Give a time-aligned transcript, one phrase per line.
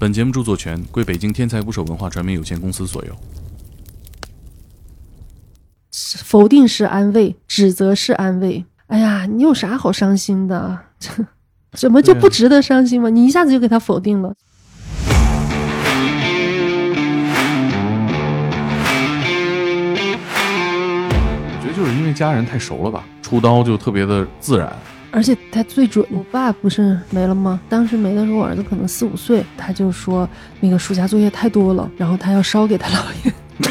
[0.00, 3.16] 本节目著作权归北京天才捕手文化传媒有限公司所有。
[5.90, 8.64] 否定是安慰，指责是安慰。
[8.86, 10.78] 哎呀，你有啥好伤心的？
[11.74, 13.10] 怎么就不值得伤心吗？
[13.10, 14.32] 你一下子就给他否定了。
[21.50, 24.72] 我觉得就是因为家人太熟了吧，出刀就特别的自然。
[25.10, 26.04] 而且他最准。
[26.10, 27.60] 我爸不是没了吗？
[27.68, 30.28] 当时没的时候，我儿子可能四五岁，他就说
[30.60, 33.32] 那个暑假作业太多了，然后他要烧给他姥爷。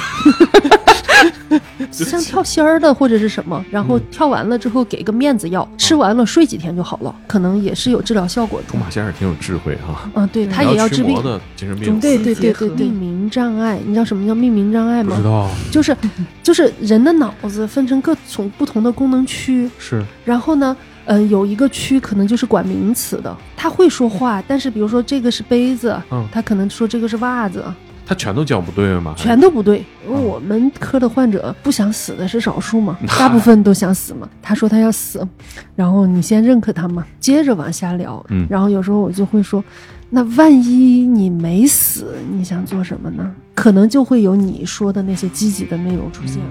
[1.90, 8.67] 像跳仙儿的或者是什么，然后跳完了之后给个面子药，吃完了睡几天就好了，可能也是有治疗效果的。
[8.67, 10.09] 出马仙儿挺有智慧哈。
[10.14, 12.00] 嗯，对他也要治病的精神病。
[12.00, 15.16] 对对对对对，命名障碍，你知道什么叫命名障碍吗？
[15.16, 15.50] 不知道。
[15.72, 15.95] 就是
[16.44, 19.70] 就是人的脑子分成各种不同的功能区。
[19.80, 20.04] 是。
[20.26, 20.76] 然后呢，
[21.07, 27.63] 嗯，有一个区可能就是管名词的，他会说话，但是比如说这个是杯子，嗯，他可能说这个是袜子。
[28.05, 29.14] 他全都讲不对吗？
[29.17, 34.30] 全都不对，因为我们科的患者不想死的是少数嘛，大部分都想死嘛。
[34.41, 35.27] 他说他要死，
[35.75, 38.25] 然后你先认可他嘛，接着往下聊。
[38.30, 39.61] 嗯，然后有时候我就会说，
[40.09, 43.30] 那万一你没死，你想做什么呢？
[43.53, 46.42] 可能就会有你说的那些积极的内容出现。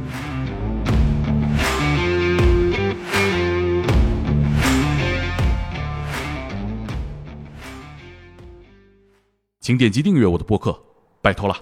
[9.66, 10.80] 请点击订阅我的播客。
[11.20, 11.56] 拜托了！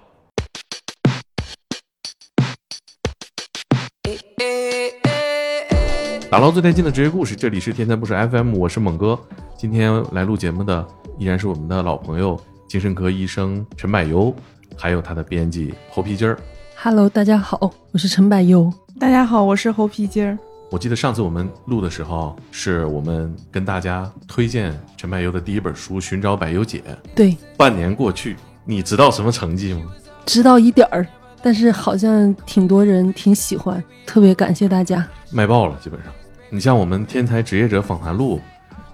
[6.31, 9.19] 打捞最带劲的职业故事，这里是天才不是 FM，我是猛哥。
[9.57, 10.87] 今天来录节目的
[11.19, 12.39] 依然是我们的老朋友，
[12.69, 14.37] 精神科医生陈柏优，
[14.77, 16.39] 还有他的编辑猴皮筋儿。
[16.77, 18.71] Hello，大家好，我是陈柏优。
[19.01, 20.39] 大家好，我是猴皮筋儿。
[20.75, 26.80] 我记得上次我们录的时候，是我们跟大家推荐陈柏优的第一本书《寻找柏优姐》。
[27.14, 28.36] 对，半年过去。
[28.64, 29.83] 你知道什么成绩吗？
[30.27, 31.06] 知道一点儿，
[31.41, 36.13] 但是好像挺多人挺喜欢，特别感谢大家，卖爆了基本上。
[36.51, 38.39] 你像我们《天才职业者访谈录》，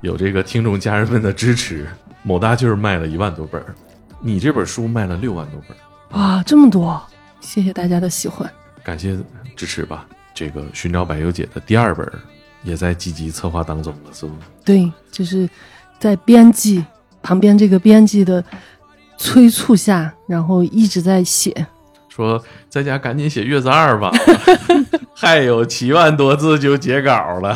[0.02, 1.88] 有这个听众家人们的支持，
[2.22, 3.74] 某大就是卖了一万多本儿，
[4.20, 5.80] 你这本书卖了六万多本儿，
[6.18, 7.02] 哇，这么多！
[7.40, 8.52] 谢谢大家的喜欢，
[8.82, 9.16] 感谢
[9.56, 10.06] 支持吧。
[10.40, 12.10] 这个《寻找百优姐》的第二本
[12.62, 14.38] 也在积极策划当中了，是吗？
[14.64, 15.46] 对，就是
[15.98, 16.82] 在编辑
[17.22, 18.42] 旁边这个编辑的。
[19.22, 21.54] 催促下，然后一直在写，
[22.08, 24.10] 说在家赶紧写月子二吧，
[25.14, 27.54] 还有七万多字就截稿了。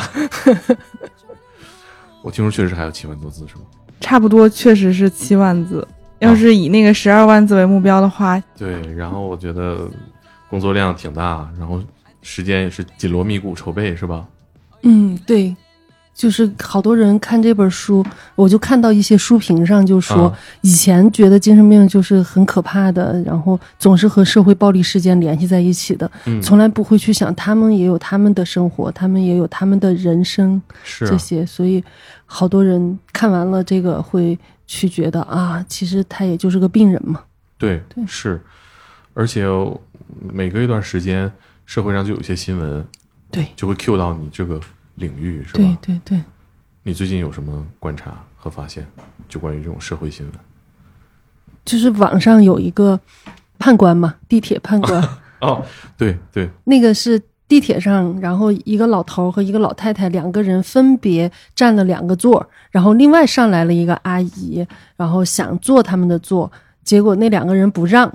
[2.21, 3.61] 我听说确实还有七万多字，是吗？
[3.99, 5.87] 差不多，确实是七万字。
[6.19, 8.79] 要是以那个十二万字为目标的话，对。
[8.93, 9.89] 然后我觉得
[10.47, 11.81] 工作量挺大，然后
[12.25, 14.27] 时间也是紧锣密鼓筹备，是吧？
[14.81, 15.55] 嗯，对。
[16.15, 18.01] 就是好多人看这本书，
[18.35, 26.09] 我就看到一些书评上就说，以前觉得精神病就是很可怕的，然后总是和社会暴力事件联系在一起的，
[26.41, 31.83] 从来不会去想他们也有他们的生活，他们也有他们的人生，是这些，所以
[32.25, 37.19] 好多人看完了这个会去觉得啊，其实他也就是个病人嘛。
[37.57, 38.41] 对，是，
[39.13, 39.45] 而且
[40.31, 41.29] 每隔一段时间，
[41.65, 42.85] 社会上就有一些新闻，
[43.31, 44.59] 对，就会 Q 到你这个。
[44.97, 45.57] 领域是吧？
[45.57, 46.23] 对对对，
[46.83, 48.87] 你最近有什么观察和发现？
[49.27, 50.33] 就关于这种社会新闻，
[51.65, 52.97] 就是网上有一个
[53.59, 55.03] 判官嘛，地铁判官。
[55.41, 55.61] 哦，
[55.97, 64.65] 对对，那个是地铁上，然后一个老头和一个老太太两个人分别占了两个座，然后另外上来了一个阿姨，
[64.95, 66.49] 然后想坐他们的座，
[66.85, 68.09] 结果那两个人不让，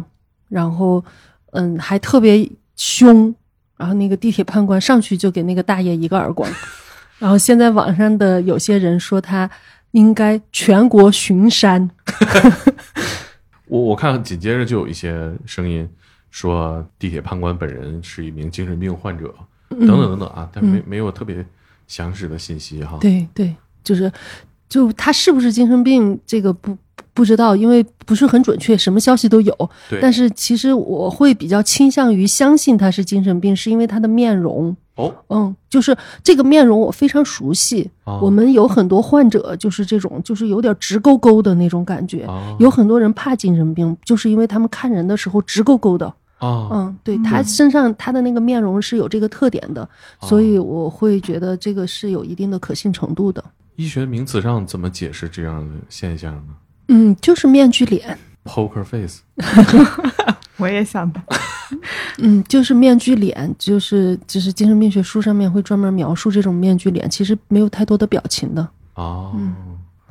[0.49, 1.05] 然后
[1.51, 3.35] 嗯，还特别凶。
[3.81, 6.47] 然后那个地铁判官上去就给那个大爷一个耳光，
[7.19, 9.51] 然后现在网上的有些人说他
[9.93, 11.91] 应该全国巡山。
[13.69, 15.89] 我我看紧接着就有一些声音
[16.31, 19.35] 说地铁判官本人是一名精神病患者，
[19.71, 21.43] 等等等等啊，但没没有特别
[21.87, 22.99] 详实的信息哈。
[23.01, 24.13] 对对，就是
[24.69, 26.77] 就他是不是精神病这个不。
[27.21, 29.71] 不知道，因为不是很准确，什么消息都有。
[30.01, 34.75] 但是其实我会比较倾向于相信他是精神病，是因为他的面容。
[34.95, 35.95] 哦，嗯，就是
[36.25, 37.91] 这个面容我非常熟悉。
[38.23, 42.27] 我们有很多患者就是这种，就是有点直勾勾的那种感觉。
[42.59, 46.11] 有很多人怕精神病，就是因为他们看人的时候直勾勾的。
[46.41, 49.87] 嗯，对他身上他的那个面容是有这个特点的，
[50.23, 53.45] 所以我会觉得这个是有一定的可信程度的。
[53.77, 56.55] 医学名词上怎么解释这样的现象呢？
[56.93, 59.21] 嗯，就是面具脸，poker face。
[60.59, 61.23] 我也想的。
[62.19, 68.69] 嗯，就是面具脸，就是就是精神病学书上面会专门描述这种面具脸，其实没有太多的表情的。
[68.95, 69.33] 哦，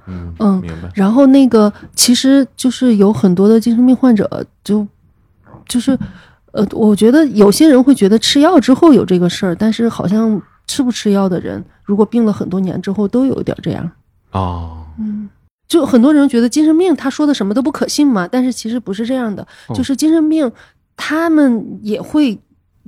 [0.07, 0.89] 嗯嗯明白。
[0.95, 4.87] 然后那个其实就是有很多的精神病患者就
[5.67, 5.95] 就是
[6.53, 13.91] 呃，我觉得有些人会觉得吃药之后有这个事儿，但是好像吃不吃药的人，如果病了很多年之后都有点这样。
[14.31, 15.29] 哦，嗯，
[15.69, 20.51] 就很多人觉得精神病他说的什么都不可信嘛，但是其实不是这样的，哦就是精神病
[20.97, 22.37] 他们也会。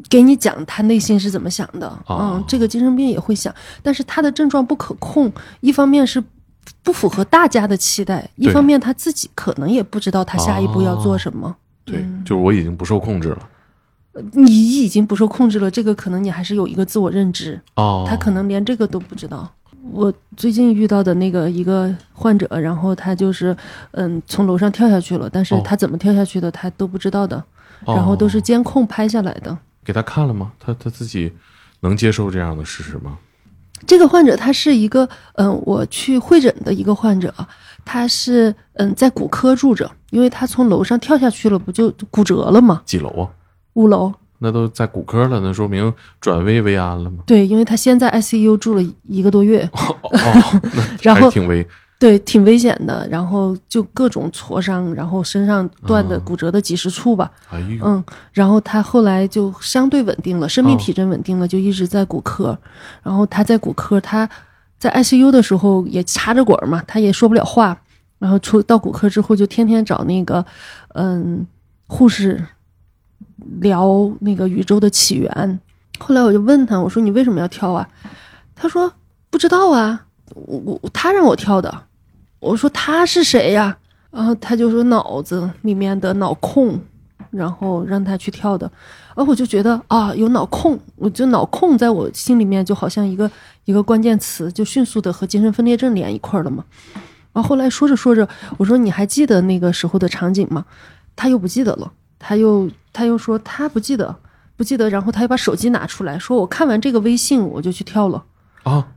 [0.09, 6.23] 给你讲他内心是怎么想的，哦嗯，这个精神病也会想，但是他的症状不可控，一方面是
[6.81, 11.55] 不符合大家的期待，一方面他自己可能也不知道他下一步要做什么。
[11.85, 13.47] 对，嗯就是我已经不受控制了。
[14.31, 19.53] 你已经不受控制了，这个可能你还是有一个自我认知，哦，他可能连这个都不知道。
[19.91, 23.55] 我最近遇到的那个一个患者，然后他就是
[23.91, 27.37] 嗯从楼上跳下去了，但是哦他怎么跳下去的他都不知道的，
[27.85, 29.57] 哦，然后都是监控拍下来的。
[29.83, 30.51] 给他看了吗？
[30.59, 31.33] 他他自己
[31.79, 33.17] 能接受这样的事实吗？
[33.87, 37.33] 这个患者他是一个嗯我去会诊的一个患者，
[37.83, 42.83] 他是嗯在骨科住着，因为他从楼上跳下去了，不就骨折了吗？
[42.85, 43.29] 几楼啊？
[43.73, 44.13] 五楼。
[44.43, 47.19] 那都在骨科了，那说明转危为安了吗？
[47.27, 50.61] 对，因为他先在 ICU 住了一个多月，哦， 哦
[51.01, 51.65] 然后挺危。
[51.99, 58.03] 对，挺危险的，然后就各种挫伤，然后身上断的、嗯骨折的几十处吧，哎呦，嗯，
[58.33, 62.57] 然后他后来就相对稳定了，生命哦体征稳定了，就一直在骨科。
[63.03, 64.27] 然后他在骨科，他
[64.79, 67.79] 在 ICU 的时候也插着管嘛，他也说不了话。
[68.17, 70.43] 然后出到骨科之后，就天天找那个
[70.95, 71.45] 嗯
[71.85, 72.43] 护士
[73.59, 75.59] 聊那个宇宙的起源。
[75.99, 77.87] 后来我就问他，我说你为什么要跳啊？
[78.55, 78.91] 他说
[79.29, 81.83] 不知道啊，我我他让我跳的。
[82.39, 83.77] 我说他是谁呀？
[84.09, 86.79] 然后他就说脑子里面的脑控，
[87.29, 88.69] 然后让他去跳的。
[89.15, 93.29] 然后我就觉得啊，有脑控，我就脑控在我心里面就好像一个
[93.65, 96.63] 一个关键词，就迅速的和精神分裂症连一块儿了嘛。
[97.31, 98.27] 然后后来说着说着，
[98.57, 100.65] 我说你还记得那个时候的场景吗？
[101.15, 104.15] 他又不记得了，他又他又说他不记得，
[104.55, 104.89] 不记得。
[104.89, 108.23] 然后他又把手机拿出来说，我看完这个微信我就去跳了。
[108.63, 108.87] 啊，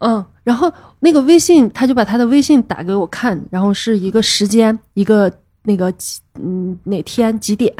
[0.00, 5.32] 嗯，然后那个微信，他就把他的微信打给我看，然后是一个时间，一个
[5.62, 7.74] 那个几嗯哪天几点，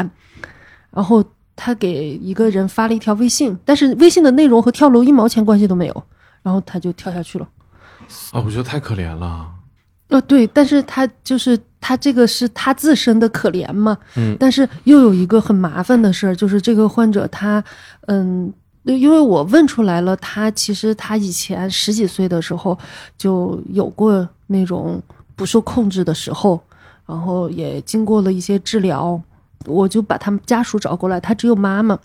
[0.90, 1.24] 然后
[1.56, 6.02] 他给一个人发了一条微信，但是微信的内容和跳楼一毛钱关系都没有，
[6.42, 7.48] 然后他就跳下去了。
[8.32, 9.50] 啊，我觉得太可怜了。
[10.08, 17.62] 呃，对，但是他就是他这个是他自身的可怜嘛，嗯但是又有一个很麻烦的事儿，就是这个患者他，
[18.06, 18.52] 嗯，
[18.84, 22.78] 因为我问出来了，他其实他以前十几岁的时候
[23.16, 25.02] 就有过那种
[25.34, 26.60] 不受控制的时候，
[27.06, 29.20] 然后也经过了一些治疗，
[29.64, 31.98] 我就把他们家属找过来，他只有妈妈。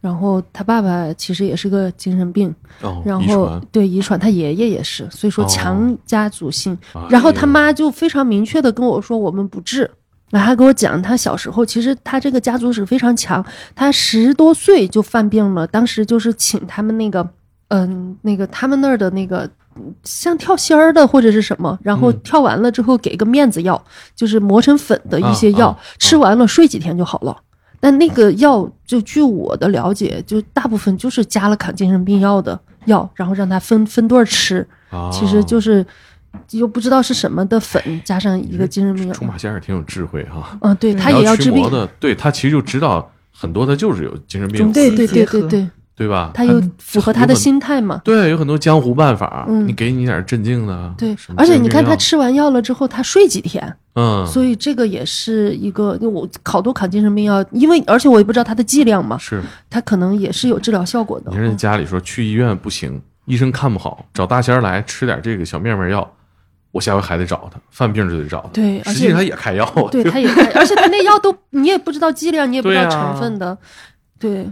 [0.00, 6.76] 然后他爸爸其实也是个精神病，哦，然后遗对遗传，他爷爷也是，所以说哦强家族性。
[6.94, 9.90] 哎然后他妈就非常明确的跟我说，我们不治。
[10.30, 17.26] 然后还给我讲，他小时候其实他这个家族史非常强，他十多岁就犯病了，当时就是请他们那个，
[17.68, 23.82] 嗯，那个他们那儿的那个嗯像跳仙儿的或者是什么，然后嗯跳完了之后给个面子药，
[24.14, 27.34] 就是磨成粉的一些药，啊啊吃完了睡几天就好了。
[27.80, 35.84] 但那个药，就据我的了解，就大部分就是加了抗精神病药的药，然后让他分分段儿吃，啊，其实就是
[36.50, 39.14] 又不知道是什么的粉，加上一个精神病药。
[39.14, 40.58] 出马先生挺有智慧哈。
[40.60, 41.88] 嗯，对他也要治病。
[42.00, 46.30] 对他其实就知道很多的就是有精神病中，对对对对对，对吧？
[46.32, 48.00] 他又符合他的心态嘛。
[48.04, 61.36] 对，有很多江湖办法，嗯你给你点镇静的，对而且你看他吃完药了之后，他睡几天，嗯，所以这个也是一个，我好多抗精神病药，因为而且我也不知道它的剂量嘛，是它可能也是有治疗效果的你。
[61.36, 66.08] 说人家里说去医院不行，医生看不好，找大仙儿来吃点这个小面面药，
[66.70, 68.48] 我下回还得找他，犯病就得找他。
[68.52, 73.58] 对实际上他也开药，对， 他也开，而且他那药都你也不知道剂量，你也不知道成分的，
[74.20, 74.48] 对。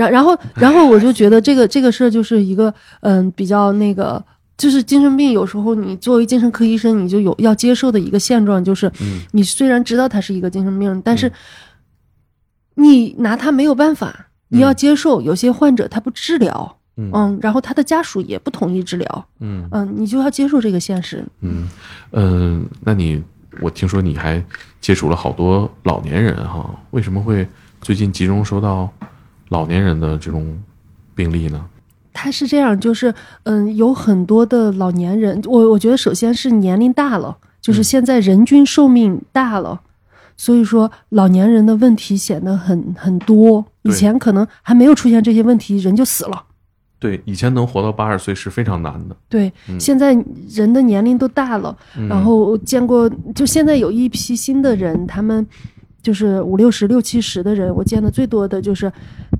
[0.00, 4.24] 然然后然后我就觉得这个这个事儿就是一个嗯比较那个，
[4.56, 11.30] 就是精神病有时候你作为精神科医生，你就有要接受的一个现状，就是嗯你虽然知道他是一个精神病，但是
[12.76, 21.22] 你拿他没有办法，你要接受有些患者他不治疗，嗯嗯，然后他的家属也不同意治疗，嗯嗯，你就要接受这个现实。
[21.42, 21.68] 嗯
[22.12, 23.22] 嗯，那你
[23.60, 24.42] 我听说你还
[24.80, 27.46] 接触了好多老年人哈，为什么会
[27.80, 28.90] 最近集中收到
[29.50, 30.58] 老年人的这种
[31.14, 31.64] 病例呢？
[32.12, 33.14] 他是这样，就是
[33.44, 39.80] 嗯，有很多的老年人，我我觉得首先是年龄大了，就是嗯现在人均寿命大了，
[40.36, 43.64] 所以说老年人的问题显得很很多。
[43.82, 46.42] 以前可能还没有出现这些问题，人就死了，
[46.98, 49.16] 对，以前能活到八十岁是非常难的。
[49.28, 50.12] 对，嗯现在
[50.50, 55.46] 人的年龄都大了，嗯然后见过，就现在有一批新的人，他们
[56.02, 58.90] 就是五六十、六七十的人，我见的最多的就是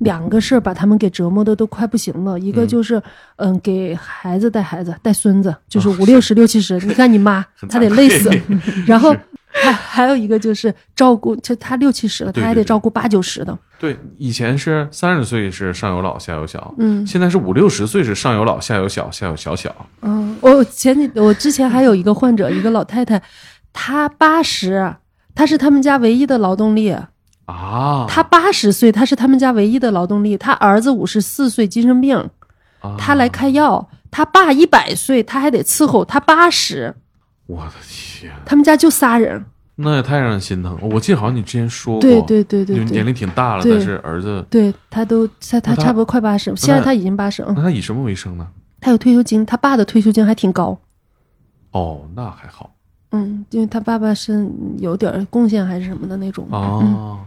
[0.01, 2.39] 两个事儿把他们给折磨的都快不行了。
[2.39, 3.01] 一个嗯就是
[3.37, 8.29] 嗯给孩子带孩子带孙子，就是哦五六十、六七十，你看你妈 她得累死。
[8.85, 9.15] 然后
[9.53, 13.57] 还还有一个就是照顾，就他六七十了，他还得照顾八九十的。
[13.77, 19.75] 对，以前是三十岁是上有老下有小，嗯现在是五六十岁是上有老下有小下有小小。
[20.01, 23.21] 嗯，我前几我之前还有一个患者，一个老太太，
[23.73, 24.95] 她八十，
[25.33, 26.95] 她是他们家唯一的劳动力。
[27.45, 30.37] 啊，他八十岁，他是他们家唯一的劳动力。
[30.37, 32.29] 他儿子五十四岁，精神病，
[32.97, 33.89] 他来开药。
[34.09, 36.05] 他爸一百岁，他还得伺候。
[36.05, 36.93] 他八十，
[37.47, 39.43] 我的天，他们家就仨人。
[39.75, 40.81] 那也太让人心疼了。
[40.83, 47.41] 我记得好像你之前说过，对对对对对年龄挺大了，但是儿子，对，他都他他差不多快八十，现在他已经八十。
[47.43, 48.47] 嗯，那他以什么为生呢？
[48.79, 50.79] 他有退休金，他爸的退休金还挺高。
[51.71, 52.69] 哦，那还好
[53.11, 56.47] 嗯，因为他爸爸是有点贡献还是什么的那种。
[56.51, 57.19] 嗯哦。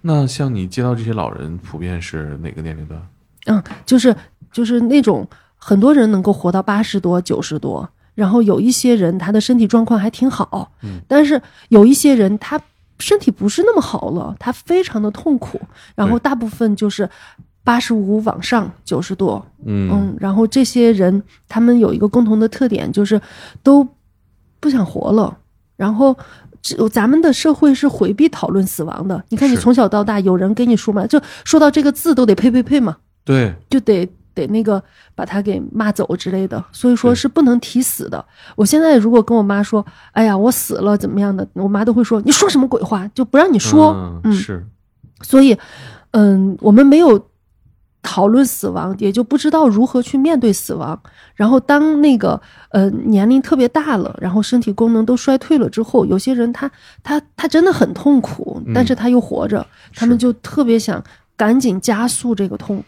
[0.00, 3.00] 那像你接到这些老人，普遍是哪个年龄段？
[3.46, 4.14] 嗯，就是
[4.50, 12.60] 就是那种很多人能够活到八十多、九十多，然后有一些人他的身体状况还挺好，嗯但是有一些人他
[12.98, 15.60] 身体不是那么好了，他非常的痛苦，
[15.94, 17.08] 然后大部分就是
[17.64, 23.20] 八十五往上、九十多，嗯嗯，然后这些人他们有一个共同的特点，就是
[23.62, 23.86] 都
[24.62, 25.36] 不想活了，
[25.76, 26.16] 然后。
[26.64, 29.20] 这咱们的社会是回避讨论死亡的。
[29.30, 32.96] 你看，你从小到大，有人跟你说嘛，就说到这个字都得呸呸呸嘛。
[33.24, 34.80] 对，就得得那个
[35.16, 38.24] 把他给骂走之类的，所以说是不能提死的。
[38.54, 43.90] 我现在如果跟我妈说，哎呀，我死了怎么样的，我妈都会说你说什么鬼话，就不让你说。
[44.22, 44.64] 嗯，嗯是，
[45.22, 45.58] 所以，
[46.12, 47.26] 嗯，我们没有
[48.02, 51.00] 讨论死亡，也就不知道如何去面对死亡。
[51.34, 52.40] 然后当那个
[52.70, 56.70] 呃年龄特别大了，然后身体功能都衰退了之后，有些人他
[57.02, 61.02] 他他真的很痛苦，嗯但是他又活着，他们就特别想
[61.36, 62.82] 赶紧加速这个痛，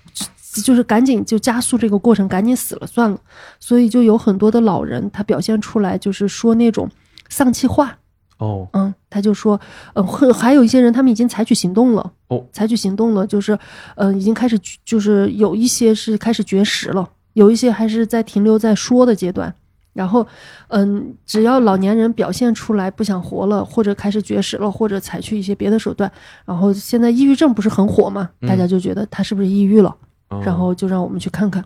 [0.65, 3.19] 就是赶紧就加速这个过程，赶紧死了算了。
[3.61, 6.91] 所以就有很多的老人，他表现出来就是说那种
[7.29, 7.97] 丧气话。
[8.39, 8.69] 哦。
[8.73, 9.61] 嗯，他就说，
[9.95, 13.59] 呃，会还有一些人，他们已经采取行动了，哦，采取行动了，就是，
[13.97, 19.55] 嗯、已经开始，就是有一些是开始绝食了，有一些还是在停留在说的阶段。
[19.93, 20.27] 然后，
[20.71, 26.11] 嗯，只要老年人表现出来不想活了，或者开始绝食了，或者采取一些别的手段，
[26.45, 28.49] 然后现在抑郁症不是很火嘛，嗯。
[28.49, 29.97] 大家就觉得他是不是抑郁了，
[30.31, 30.43] 哦。
[30.45, 31.65] 然后就让我们去看看，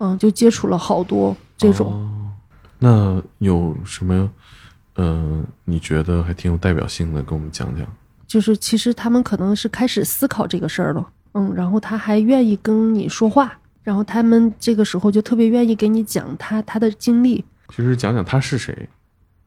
[0.00, 2.10] 嗯，就接触了好多这种，哦。
[2.80, 4.28] 那有什么？
[4.94, 7.86] 呃，你觉得还挺有代表性的，跟我们讲讲。
[8.26, 17.44] 就是其实他们可能是开始思考这个事儿了，嗯，然后他还愿意跟你说话，然后他们这个时候就特别愿意给你讲他他的经历。
[17.74, 18.88] 其实讲讲他是谁，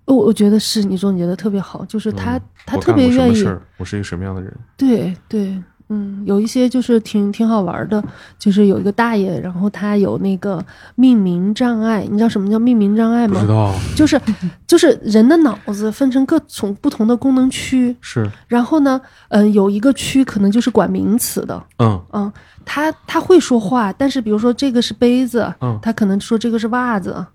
[0.05, 3.45] 我我觉得是你总结的特别好，就是他、嗯他特别愿意
[3.77, 4.53] 我是一个什么样的人？
[4.77, 5.61] 对对，
[5.93, 8.03] 嗯，有一些就是挺挺好玩的，
[8.39, 10.63] 就是有一个大爷，然后他有那个
[10.95, 13.39] 命名障碍，你知道什么叫命名障碍吗？
[13.39, 14.19] 不知道，就是
[14.65, 18.29] 就是人的脑子分成各种不同的功能区，是。
[18.47, 22.01] 然后呢，嗯、有一个区可能就是管名词的，嗯。
[22.13, 22.31] 嗯，
[22.65, 27.25] 他他会说话，但是比如说这个是杯子，嗯他可能说这个是袜子，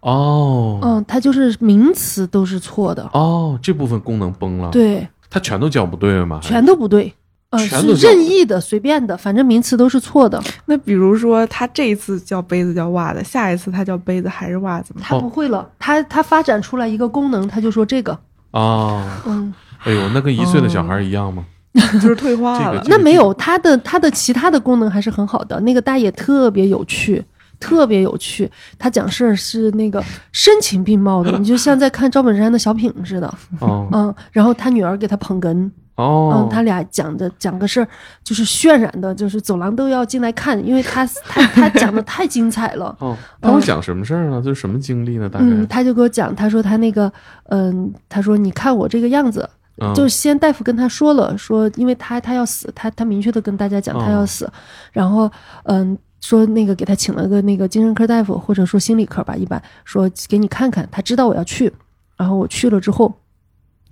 [0.00, 0.78] 哦。
[0.82, 6.38] 嗯，他就是名词都是错的，哦，这部分功能崩了，，对，他全都讲不对了吗？
[6.42, 7.12] 全都不对，
[7.50, 10.42] 呃，是任意的、随便的，反正名词都是错的。
[10.66, 15.00] 那比如说，他这一次叫杯子叫袜子，下一次他叫杯子还是袜子吗？
[15.02, 18.18] 他不会了，他他发展出来一个功能，他就说这个，
[18.50, 21.46] 哦，嗯，哎呦，那跟一岁的小孩一样吗？
[21.94, 22.82] 就是退化了。
[22.82, 25.58] 这个 那没有，他的他的其他的功能还是很好的。
[25.60, 27.24] 那个大爷特别有趣，
[27.60, 30.02] 特别有趣，他讲事儿是那个
[30.32, 37.88] 声情并茂的，你就像在看赵本山的小品似的，哦嗯，然后他女儿给他捧哏，哦嗯，，他俩讲的讲个事儿，
[38.22, 42.96] 就是渲染的，就是走廊都要进来看，因为他他他讲的太精彩了。
[43.00, 44.40] 哦，他会讲什么事儿呢？
[44.40, 45.28] 这是什么经历呢？
[45.28, 47.12] 大概嗯，他就给我讲，他说他那个，
[47.48, 49.50] 嗯，他说你看我这个样子，
[49.82, 54.48] 嗯就先大夫跟他说了，说因为他他要死，他他明确的跟大家讲他要哦死，
[54.92, 55.28] 然后
[55.64, 61.72] 嗯说那个给他请了个那个精神科大夫或者说心理科吧，一般说给你看看，他知道我要去，
[62.16, 63.12] 然后我去了之后，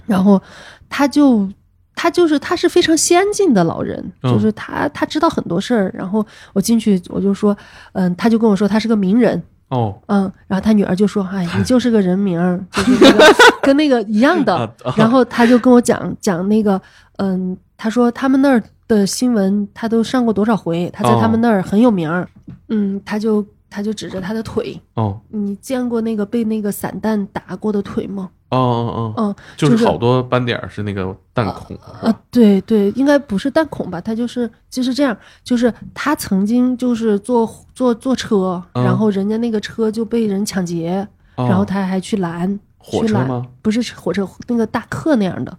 [0.07, 0.41] 然后
[0.89, 1.49] 他就。
[1.97, 5.91] 他就是他是非常先进的老人，嗯就是他他知道很多事儿。
[5.93, 7.57] 然后我进去我就说，
[7.95, 13.25] 嗯，他就跟我说他是个名人，哦嗯，然后他女儿就说：“哎， 你就是个人名儿，就是那个
[13.63, 14.55] 跟那个一样的。
[14.55, 16.81] 啊”啊然后他就跟我讲讲那个，
[17.17, 22.29] 嗯，他说他们那儿的新闻他都上过多少回，他在他们那儿很有名儿。
[22.69, 23.45] 嗯，他就
[23.77, 28.31] 他就指着他的腿，哦你见过那个被那个散弹打过的腿吗？
[28.49, 34.01] 哦哦哦，嗯，就是好多斑点是那个弹孔，是啊吧，对对，应该不是弹孔吧？
[34.01, 35.15] 他就是就是这样，
[35.45, 42.49] 就是他曾经就是坐坐坐车，嗯然后人家那个车就被人抢劫，哦然后他还去拦，
[42.81, 43.47] 去拦火车吗？
[43.61, 45.59] 不是火车，那个大客那样的。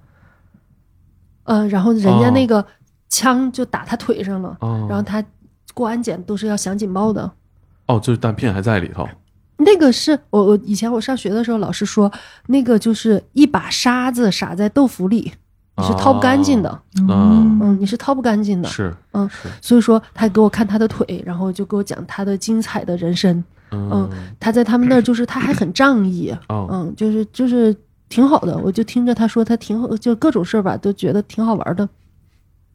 [1.43, 2.65] 嗯、然后人家哦那个
[3.09, 5.23] 枪就打他腿上了，哦，然后他
[5.75, 7.31] 过安检都是要响警报的。
[7.87, 9.07] 哦，就是弹片还在里头，
[9.57, 12.11] 那个是我我以前我上学的时候，老师说
[12.47, 15.31] 那个就是一把沙子撒在豆腐里，
[15.77, 18.69] 你是掏不干净的，嗯嗯，你是掏不干净的。
[18.69, 23.43] 是，嗯是，所以说他给我看他的腿，然后就给我讲他的精彩的人生。
[23.71, 27.75] 嗯，他在他们那儿就是他还很仗义，哦，嗯，就是就是
[28.07, 28.57] 挺好的。
[28.57, 31.87] 我就听着他说他挺好，就各种事儿吧，都觉得挺好玩的。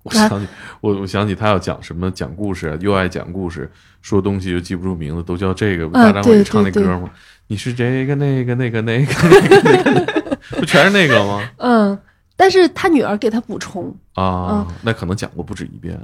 [0.02, 0.48] 我想起
[0.80, 5.86] 我我想起他要讲什么讲故事，又爱讲故事，说东西又记不住名字，都叫这个。
[5.86, 7.08] 啊大张伟唱那歌吗？
[7.46, 11.48] 你是这个那个那个那个那个那个，不全是那个吗？
[11.58, 11.98] 嗯，
[12.36, 15.98] 但是他女儿给他补充，啊，那可能讲过不止一遍。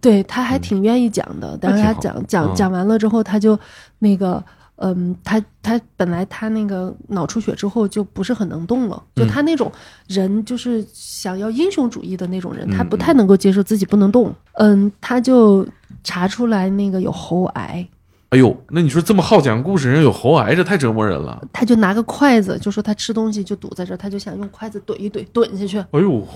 [0.00, 1.56] 对他还挺愿意讲的。
[1.60, 3.58] 但是他讲嗯讲讲完了之后，他就
[3.98, 4.44] 那个。
[4.80, 9.70] 嗯，他他本来他那个脑出血之后就不是很能动了，就嗯他那种
[10.06, 14.32] 人就是想要英雄主义的那种人，嗯他不太能够接受自己不能动。
[14.54, 15.66] 嗯，他就
[16.04, 17.88] 查出来那个有喉癌，
[18.30, 21.42] 哎呦，那你说这么好讲故事人有喉癌，这太折磨人了。
[21.52, 26.26] 他就拿个筷子，就说他吃东西就堵在这儿，他就想用筷子怼一怼，怼下去，哎呦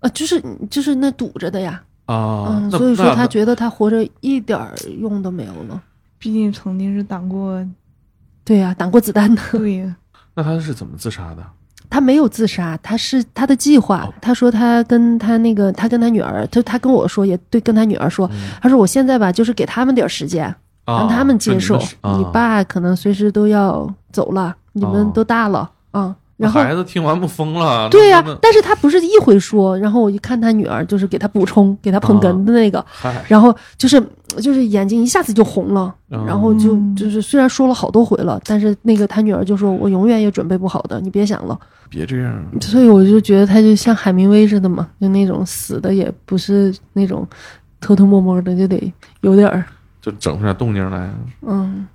[0.00, 5.80] 啊，就是就是那堵着的呀，啊，嗯，所以说他觉得他活着一点儿用都没有了。
[6.18, 7.64] 毕竟曾经是挡过，
[8.44, 9.40] 对呀、挡过子弹的。
[9.52, 9.96] 对呀，
[10.34, 11.42] 那他是怎么自杀的？
[11.90, 14.12] 他没有自杀，他是他的计划哦。
[14.20, 20.46] 他说他跟他那个，他跟他女儿，他他跟我说，也对，跟他女儿说，嗯他说我现在吧，就是给他们点时间，
[20.84, 21.78] 啊让他们接受。
[21.78, 26.14] 你啊你爸可能随时都要走了，你们哦都大了啊。
[26.38, 27.88] 然后孩子听完不疯了？
[27.90, 34.00] 对呀、但是他不是一回说，然后我就看他女儿，就是给他补充，给他捧哏的那个，嗨，然后就是
[34.40, 41.58] 就是眼睛一下子就红了，嗯然后就嗯就是虽然说了好多回了，但是那个他女儿就说我永远也准备不好的，你别想了。
[41.90, 47.26] 别这样，所以我就觉得他就像海明威似的嘛，就那种死的也不是那种
[47.80, 49.64] 偷偷摸摸的，就得有点儿
[50.00, 51.10] 就整出点动静来。
[51.42, 51.88] 嗯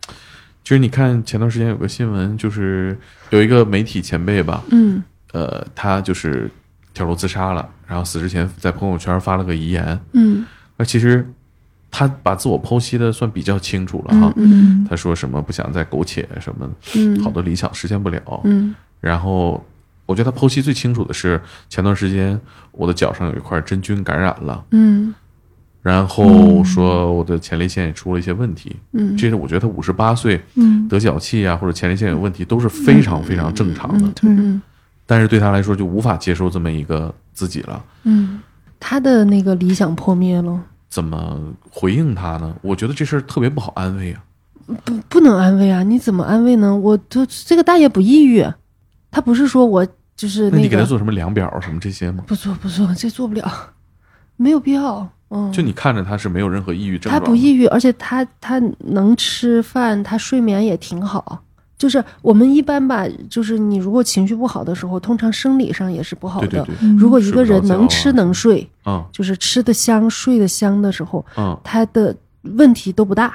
[0.64, 2.98] 其实你看前段时间有个新闻，就是
[3.32, 5.04] 有一个媒体前辈吧，嗯。
[5.34, 6.50] 呃，他就是
[6.94, 10.46] 跳楼自杀了，然后死之前在朋友圈发了个遗言，嗯。
[10.78, 11.28] 那其实
[11.92, 14.34] 他把自我剖析的算比较清楚了嗯哈。
[14.38, 14.88] 嗯。
[14.90, 18.22] 他说什么不想再苟且，什么嗯，好多理想实现不了。
[18.44, 18.74] 嗯。
[19.02, 19.64] 然后
[20.06, 22.40] 我觉得他剖析最清楚的是前段时间
[22.72, 25.14] 我的脚上有一块真菌感染了，嗯
[25.84, 28.76] 然后说我的前列腺也出了一些问题。
[28.94, 34.12] 嗯，这是我觉得他五十八岁嗯，得脚气啊，或者前列腺有问题都是非常非常正常的。
[34.24, 34.60] 嗯
[35.06, 38.40] 但是对他来说就无法接受这么一个自己了，嗯，
[38.80, 41.38] 他的那个理想破灭了，怎么
[41.70, 42.56] 回应他呢？
[42.62, 44.24] 我觉得这事儿特别不好安慰啊。
[44.86, 45.84] 不不能安慰啊！
[45.84, 46.74] 你怎么安慰呢？
[46.74, 48.42] 我都这个大爷不抑郁，
[49.12, 52.24] 他不是说我就是那你给他做什么量表什么这些吗？
[52.26, 53.44] 不做不做，这做不了，
[54.38, 55.08] 没有必要。
[55.36, 61.42] 嗯，就你看着他是没有任何抑郁症他不抑郁，而且他他能吃饭，他睡眠也挺好。
[61.76, 66.48] 就是我们一般吧，就是你如果情绪不好的时候，通常生理上也是不好的。
[66.48, 66.96] 对对对，嗯。
[66.98, 69.04] 如果一个人能吃能睡，嗯。
[69.12, 71.60] 就是吃得香、睡得香的时候，嗯。
[71.64, 73.26] 他的问题都不大，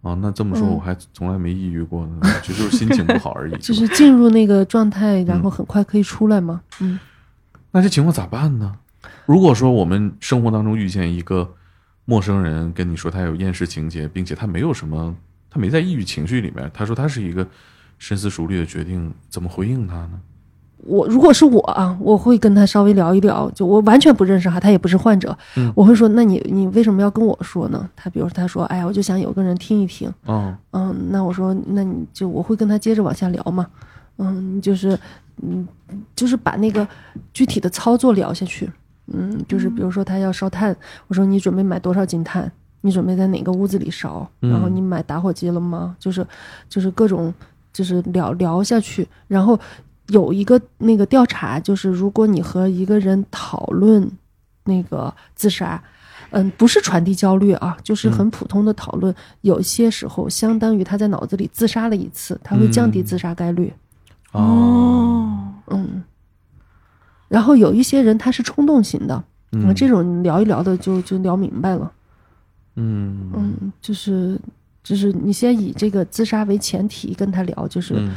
[0.00, 3.56] 啊，那这么说嗯我还从来没抑郁过呢，就就是心情不好而已。
[3.60, 6.62] 就是进入那个状态，然后很快可以出来嘛。
[6.80, 6.98] 嗯。
[7.72, 8.72] 那这情况咋办呢？
[9.26, 11.54] 如果说我们生活当中遇见一个
[12.04, 15.14] 陌生人跟你说他有厌世情节，并且他没有什么，
[15.50, 17.46] 他没在抑郁情绪里面，他说他是一个
[17.98, 20.20] 深思熟虑的决定，怎么回应他呢？
[20.84, 25.70] 我如果是我啊，我会跟他稍微聊一聊，就我完全不认识哈，他也不是患者，嗯。
[25.74, 27.90] 我会说，那你你为什么要跟我说呢？
[27.96, 33.66] 他比如说他说，哎呀，我就想有个人听一听，哦，嗯，那我说，那你就我会跟他接着往下聊嘛，
[34.18, 34.98] 嗯，就是
[35.42, 35.66] 嗯，
[36.14, 36.86] 就是把那个
[37.34, 38.70] 具体的操作聊下去，
[39.12, 42.50] 嗯，就是比如说他要烧炭，我说你准备买多少斤炭？
[42.80, 44.28] 你准备在哪个屋子里烧？
[44.42, 45.96] 嗯然后你买打火机了吗？
[45.98, 46.26] 就是
[46.68, 47.32] 就是各种
[47.72, 49.58] 就是聊聊下去，然后
[50.08, 54.10] 有一个那个调查，就是如果你和一个人讨论
[54.64, 55.82] 那个自杀。
[56.30, 59.14] 嗯，不是传递焦虑啊，就是很普通的讨论。
[59.40, 63.72] 有些时候，相当于他在脑子里自杀了一次，他会降低嗯自杀概率。
[64.32, 66.04] 哦，嗯，
[67.28, 69.74] 然后有一些人他是冲动型的，嗯。
[69.74, 71.92] 这种聊一聊的就就聊明白了。
[72.76, 73.30] 嗯。
[73.34, 74.40] 嗯，就是
[74.82, 78.16] 就是你先以这个自杀为前提跟他聊，就是嗯。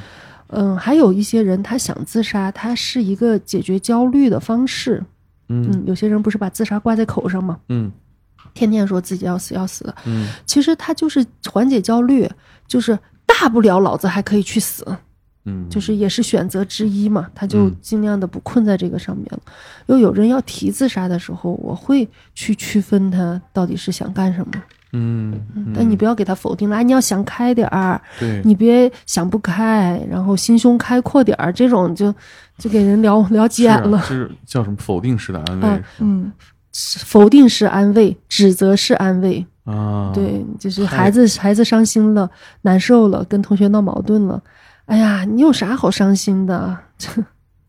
[0.54, 5.04] 嗯，还有一些人他想自杀，他是一个解决焦虑的方式。
[5.50, 5.70] 嗯。
[5.72, 7.60] 嗯，有些人不是把自杀挂在口上吗？
[7.70, 7.92] 嗯。
[8.54, 10.28] 天天说自己要死要死的，嗯。
[10.46, 12.30] 其实他就是缓解焦虑，
[12.68, 14.86] 就是大不了老子还可以去死，
[15.46, 17.28] 嗯，就是也是选择之一嘛。
[17.34, 19.40] 他就嗯尽量的不困在这个上面了。
[19.88, 24.52] 又有人要提自杀的时候，我会去区分他到底是想干什么。
[24.94, 32.14] 嗯，嗯但你不要给他否定了，哎，你要想开点儿，对你别想不开，然后心胸开阔点儿，这种就
[32.58, 33.98] 就给人聊聊急眼了。
[34.00, 36.32] 是啊是叫什么否定式的安慰啊嗯，
[36.74, 39.46] 否定式安慰，指责式安慰。
[39.64, 42.30] 啊，对，就是孩子孩子伤心了，
[42.64, 44.42] 难受了，跟同学闹矛盾了，
[44.86, 46.78] 哎呀，你有啥好伤心的？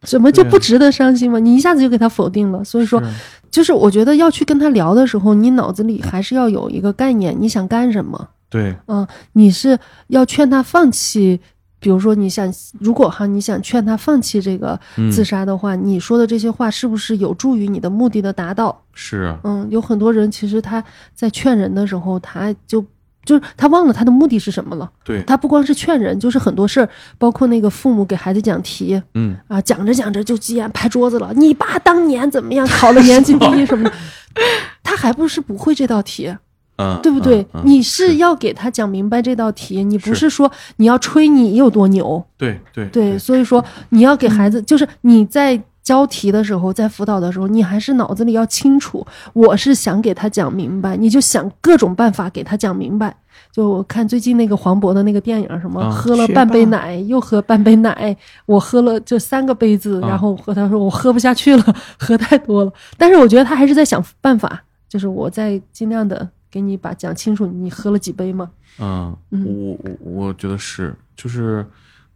[0.02, 1.38] 怎么就不值得伤心吗？
[1.38, 3.06] 你一下子就给他否定了，所以说，是
[3.50, 8.28] 就是我觉得要去跟他聊的时候，你脑子里还是要有一个概念，你想干什么？
[8.50, 11.40] 对，嗯，你是要劝他放弃，
[11.78, 18.82] 比如说你想，如果哈你想劝他放弃这个嗯自杀的话，你说的这些话是不是有助于你的目的的达到？
[18.92, 20.82] 是啊，嗯，有很多人其实他
[21.14, 22.84] 在劝人的时候，他就
[23.24, 24.90] 就是他忘了他的目的是什么了。
[25.04, 31.32] 对，他不光是劝人，就是很多事儿，包括那个父母给孩子讲题嗯啊，讲着讲着就急眼拍桌子了。
[31.34, 33.92] 你爸当年怎么样考了年级第一什么的，
[34.82, 36.34] 他还不是不会这道题。
[36.78, 37.42] 嗯，对不对？
[37.52, 53.16] 嗯嗯你是要给他讲明白这道题，你不是是说你要吹你有多牛，对对对，所以说你要给孩子，嗯就是你在教题的时候，在辅导的时候，你还是脑子里要清楚，我是想给他讲明白，你就想各种办法给他讲明白。
[53.50, 58.16] 就我看最近那个黄渤的那个电影，什么、啊喝了半杯奶，又喝半杯奶，
[58.46, 62.72] 我喝了这三个杯子，啊然后和他说我喝不下去了，喝太多了。
[62.96, 68.50] 但是我觉得他还是在想办法，就是我在尽量的给你把讲清楚，你喝了几杯嘛。
[68.78, 71.66] 嗯，嗯我我我觉得是，就是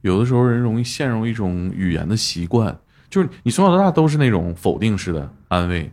[0.02, 2.76] 有的时候人容易陷入一种语言的习惯，
[3.16, 5.90] 就是你从小到大都是那种否定式的安慰，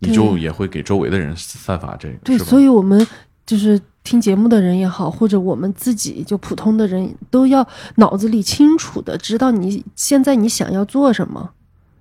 [0.00, 3.06] 你就也会给周围的人散发这个，对，所以我们
[3.46, 11.50] 就是听节目的人也好，或者我们自己就普通的人都要脑子里清楚的知道你现在你想要做什么，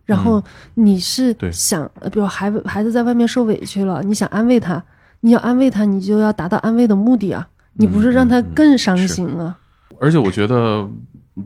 [0.03, 4.83] 然后你是想，呃比如孩子孩子在外面受委屈了，你想安慰他，
[5.21, 9.57] 你要安慰他，你就要达到安慰的目的啊，你不是让他更伤心啊。
[10.01, 10.85] 而且我觉得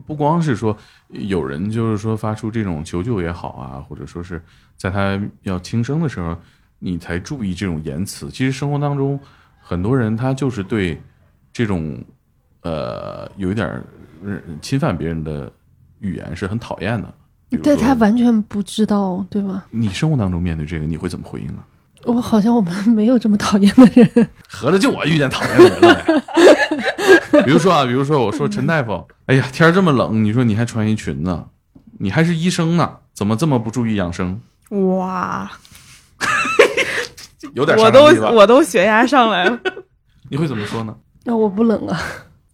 [0.06, 0.76] 不光是说
[1.08, 4.42] 有人就是说发出这种求救也好啊，或者说是
[4.76, 6.36] 在他要轻生的时候，
[6.78, 8.30] 你才注意这种言辞。
[8.30, 9.18] 其实生活当中
[9.60, 11.00] 很多人他就是对
[11.52, 12.02] 这种
[12.62, 13.82] 呃有一点
[14.60, 15.52] 侵犯别人的
[16.00, 17.12] 语言是很讨厌的。
[17.48, 19.66] 比如说对他完全不知道，对吧？
[19.70, 21.66] 你生活当中面对这个，你会怎么回应啊？
[22.04, 24.28] 我好像我们没有这么讨厌的人。
[24.48, 26.04] 合着就我遇见讨厌的人了呗。
[27.44, 31.44] 比如说啊，比如说我说陈大夫，哎呀，天这么冷，你说你还穿一裙子，
[31.98, 34.40] 你还是医生呢，怎么这么不注意养生？
[34.70, 35.50] 哇，
[37.54, 38.04] 有点我都？
[38.34, 39.58] 我都血压上来了
[40.30, 40.96] 你会怎么说呢？
[41.24, 42.00] 那我不冷啊，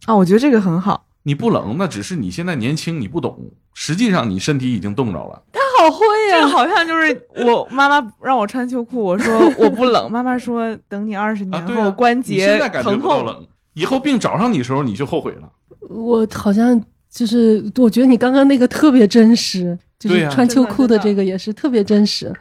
[0.07, 0.15] 啊！
[0.15, 5.43] 我觉得这个很好，你不冷，那只是你现在年轻，你不懂，实际上你身体已经冻着了。
[5.53, 13.47] 他好会这好像就是我妈妈让我穿秋裤，我说我不冷， 妈妈说等你二十啊，年后关节现在感觉疼痛，
[13.79, 15.53] 以后病找上你的时候你就后悔了。
[15.89, 22.35] 我好像就是，我觉得你刚刚那个特别真实，就是穿秋裤的这个也是特别真实。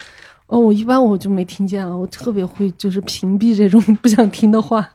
[0.47, 4.89] 哦，我一般我就没听见啊，我特别会就是屏蔽这种不想听的话。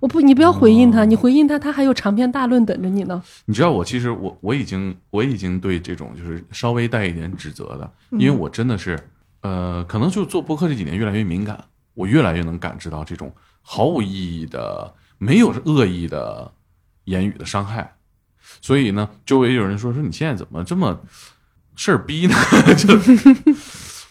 [0.00, 3.22] 我不，你不要回应他，哦你回应他，他还有长篇大论等着你呢。
[3.46, 8.98] 你知道我其实我我已经我已经对这种就是稍微带一点指责的，因为我真的是
[9.40, 11.58] 呃，可能就做播客这几年越来越敏感，
[11.94, 13.32] 我越来越能感知到这种
[13.62, 16.52] 毫无意义的、没有恶意的
[17.04, 17.96] 言语的伤害。
[18.60, 21.00] 所以呢，周围有人说说你现在怎么这么
[21.76, 22.34] 事儿逼呢？
[22.76, 22.98] 就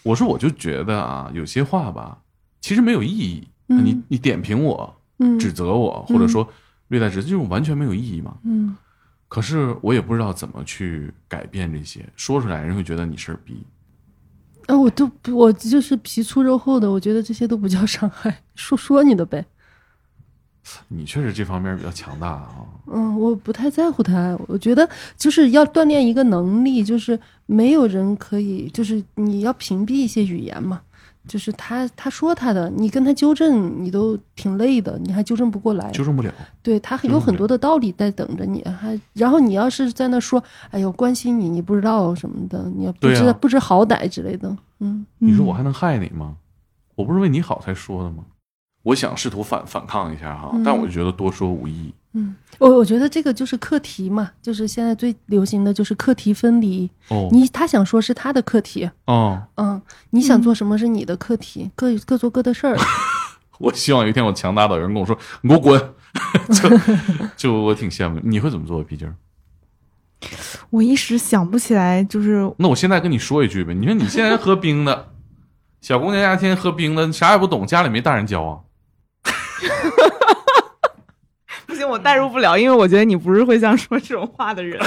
[0.02, 2.18] 我说我就觉得啊，有些话吧，
[2.60, 3.48] 其实没有意义。
[3.68, 6.46] 嗯你你点评我、嗯指责我，或者说
[6.88, 8.36] 略带指责，这种完全没有意义嘛。
[8.44, 8.76] 嗯，
[9.26, 13.64] 可是我也不知道怎么去改变这些，说出来人会觉得你事儿逼。
[14.66, 19.46] 啊，我都不我就是皮粗肉厚的，我觉得这些都不叫伤害，说说你的呗。
[20.88, 22.50] 你确实这方面比较强大啊。
[22.86, 24.36] 嗯，我不太在乎他。
[24.46, 30.80] 我觉得就是要锻炼一个能力，就是没有人可以，就是你要屏蔽一些语言嘛。
[31.26, 35.90] 就是他他说他的，你跟他纠正，你都挺累的，你还纠正不过来。
[35.90, 36.30] 纠正不了。
[36.62, 46.36] 对他正不了有很多的道理在等着你，还然后你要是在那说，哎呦关心你，你不知道什么的，你要不知、啊不知好歹之类的，嗯，你说我还能害你吗？
[46.94, 48.22] 我不是为你好才说的吗？
[48.84, 51.92] 我想试图反反抗一下哈，嗯但我就觉得多说无益。
[52.12, 56.88] 嗯，我我觉得这个就是课题嘛，就是现在最流行的就是课题分离。
[57.08, 62.76] 哦，你他想说是他的课题，哦，嗯，你想做什么是你的课题，各各做各的事儿。
[63.58, 65.94] 我希望有一天我强大到有人跟我说你给我滚，
[66.54, 66.78] 就
[67.36, 68.20] 就我挺羡慕。
[68.22, 69.14] 你会怎么做，皮筋儿？
[70.70, 75.08] 我一时想不起来，就是那我现在跟你说一句呗，你说你现在喝冰的，
[75.80, 78.60] 小姑娘家天天喝冰的，啥也不懂，家里没大人教啊。
[81.66, 84.80] 不行，我代入不了，因为我觉得你不是会像说这种话的人。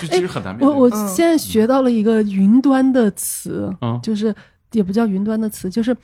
[0.00, 0.70] 就其实很难我。
[0.70, 3.98] 我现在学到了一个云端的词，嗯。
[4.02, 4.34] 就是
[4.72, 5.96] 也不叫云端的词，就是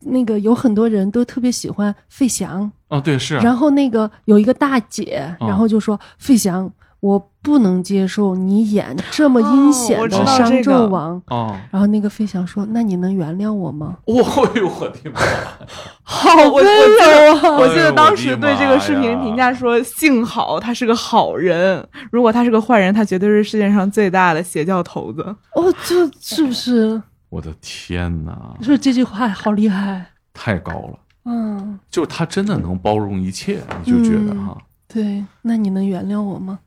[0.00, 5.48] 那个有很多人都特别喜欢费翔，哦，对，是啊，然后那个有一个大姐，嗯。
[5.48, 11.20] 然后就说费翔，我不能接受你演这么阴险的商纣王。
[11.28, 14.14] 哦，然后那个费翔说：“那你能原谅我吗哦
[14.56, 15.20] 呦我的妈！
[16.02, 17.58] 好我我记得柔啊！
[17.58, 25.22] 我记得当哎时对这个视频呀评价说，幸好他是个好人，如果他是个坏人，他绝对是世界上最大的邪教头子。
[25.54, 27.00] 哦，这是不是？
[27.30, 30.06] 我的天哪，说这句话好厉害。
[30.34, 30.98] 太高了！
[31.26, 34.58] 嗯，就他真的能包容一切，你就觉得嗯哈，
[34.88, 35.24] 对。
[35.42, 36.58] 那你能原谅我吗？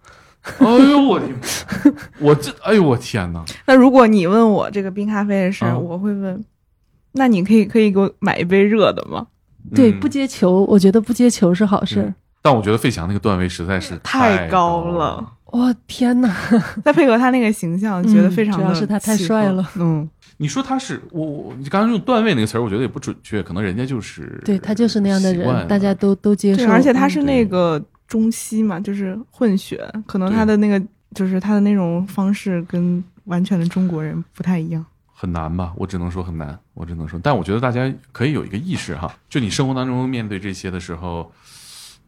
[0.59, 1.35] 哎呦我的妈，
[2.19, 3.43] 我这哎呦我天哪！
[3.67, 6.43] 那如果你问我这个冰咖啡的事，啊我会问，
[7.13, 9.27] 那你可以可以给我买一杯热的吗？
[9.75, 12.13] 对，嗯不接球，我觉得不接球是好事儿。
[12.41, 15.33] 但我觉得费翔那个段位实在是 太高高了。
[15.45, 16.33] 我、天哪！
[16.83, 19.63] 再配合他那个形象，觉得非常的、主要是他太帅了。
[19.75, 26.67] 嗯，你说他是我我，你刚刚用段位那个词儿，我觉得也不准确，可能人家就是对他就是那样的人，大家都都接，受。
[26.71, 30.77] 而且他是嗯那个中西嘛，就是混血，可能他的那个
[31.15, 34.85] 就是他的那种方式跟完全的中国人不太一样。
[35.05, 35.71] 很难吧？
[35.77, 41.31] 我只能说很难，我只能说，但我觉得大家可以有一个意识哈，就你生活当中面对这些的时候，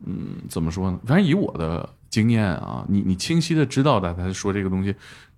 [0.05, 0.99] 嗯，怎么说呢？
[1.05, 4.93] 反正以我的经验啊，你你清晰的知道的，他说这个东西，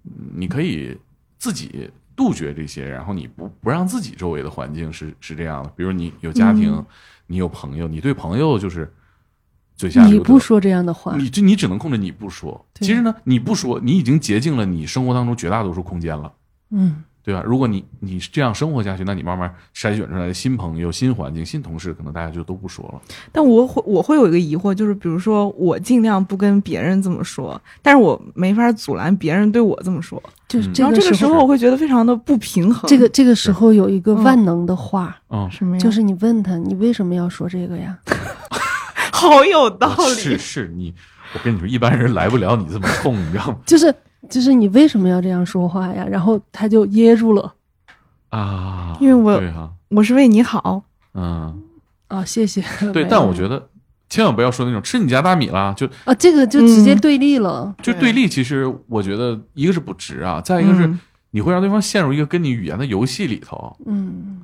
[0.06, 0.98] 嗯你可以
[1.38, 6.86] 自己杜绝这些，然后你不不让自己周围的环境是是这样的，比如你有家庭，嗯
[7.28, 8.92] 你有朋友，你对朋友就是
[9.76, 12.66] 嘴下你不说这样的话，你这你只能控制你不说。
[12.80, 16.32] 其实呢，你不说，你已经竭尽了你生活当中绝大多数空间了，
[16.72, 17.44] 嗯，对吧？
[17.46, 23.02] 如果你你这样生活下去，那你慢慢筛选出来的新朋友、新环境、新同事，可能大家就都不说了。
[23.32, 32.88] 但我会我会有一个疑惑，就是比如说我尽量不跟别人这么说，但是我没法阻拦别人对我这么说，就是然后，这个时候我会觉得非常的不平衡。
[32.88, 35.80] 这个这个时候有一个嗯万能的话，嗯，什么呀？
[35.80, 37.98] 就是你问他，你为什么要说这个呀？
[39.16, 40.38] 好有道是理。
[40.38, 40.94] 是是你，
[41.34, 43.58] 我跟你说，一般人来不了你这么痛，你知道吗？
[43.66, 43.94] 就是
[44.30, 46.06] 就是你为什么要这样说话呀？
[46.10, 47.54] 然后他就噎住了
[48.30, 51.62] 啊，因为我对哈，我是为你好，嗯，
[52.08, 52.64] 啊，谢谢。
[52.92, 53.70] 对，但我觉得
[54.10, 57.74] 千万不要说那种吃你家大米啦，就啊，这个就直接嗯对立了。
[57.82, 58.28] 对就对立。
[58.28, 61.00] 其实我觉得一个是不值啊，再一个是嗯
[61.32, 63.76] 你会让对方陷入一个跟你语言的游戏里头。
[63.86, 64.42] 嗯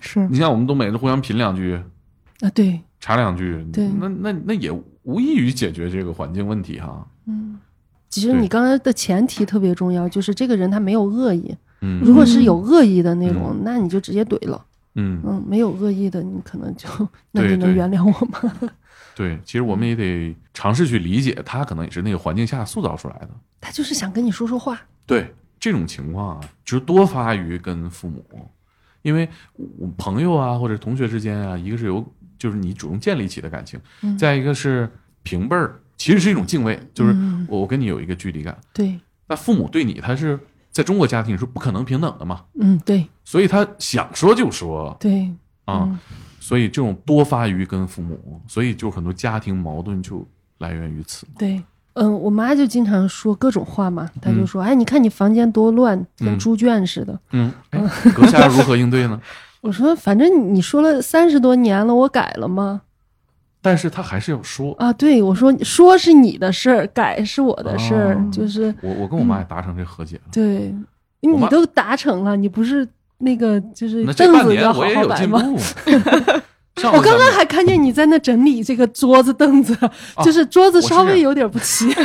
[0.00, 1.78] 是你像我们东北人互相贫两句，
[2.40, 4.70] 啊，对，查两句，对那那那也
[5.02, 7.04] 无异于解决这个环境问题哈。
[7.26, 7.58] 嗯。
[8.08, 11.56] 其实你刚才的前提特别重要，就是这个人他没有恶意。
[11.80, 14.66] 嗯如果是有恶意的那种，那你就直接怼了。
[14.96, 16.88] 嗯，嗯，没有恶意的，你可能就
[17.30, 18.70] 那对对你能原谅我吗？
[19.14, 23.30] 对，其实我们也得尝试去理解，他可能也是那个环境下塑造出来的。
[23.60, 24.80] 他就是想跟你说说话。
[25.06, 28.24] 对这种情况啊，就是多发于跟父母，
[29.02, 29.28] 因为
[29.78, 32.04] 我朋友啊或者同学之间啊，一个是有
[32.40, 34.90] 就是你主动建立起的感情，嗯再一个是
[35.22, 38.58] 平辈儿，其实是一种敬畏，就是嗯我我跟你有一个距离感。
[38.72, 38.98] 对，
[39.28, 40.36] 那父母对你，他是
[40.72, 45.30] 在中国家庭是不可能平等的嘛，嗯，对所以他想说就说对
[45.66, 45.98] 啊，嗯
[46.40, 50.26] 所以这种多发于跟父母，所以就很多家庭矛盾就
[50.58, 51.26] 来源于此。
[51.38, 51.62] 对。
[51.94, 57.20] 嗯，我妈就经常说各种话嘛，她就嗯说：“哎，你看你房间多乱，跟嗯猪圈似的。
[57.32, 57.80] 嗯，哎，
[58.14, 59.20] 阁下如何应对呢？
[59.60, 62.82] 我说：“反正你说了三十多年了，我改了吗？
[63.62, 64.72] 但是他还是要说。
[64.78, 70.22] 啊，对我说说是你的事儿，改是我的事儿，哦就是我我跟我妈也达成这和解了。
[70.32, 70.74] 对，
[71.20, 75.42] 你都达成了，你不是那个就是凳子要好年 我也有好摆吗？
[75.42, 76.10] 进步。
[76.96, 79.76] 我刚刚还看见你在那整理这个桌子凳子，
[80.24, 81.92] 就是桌子稍微有点不齐。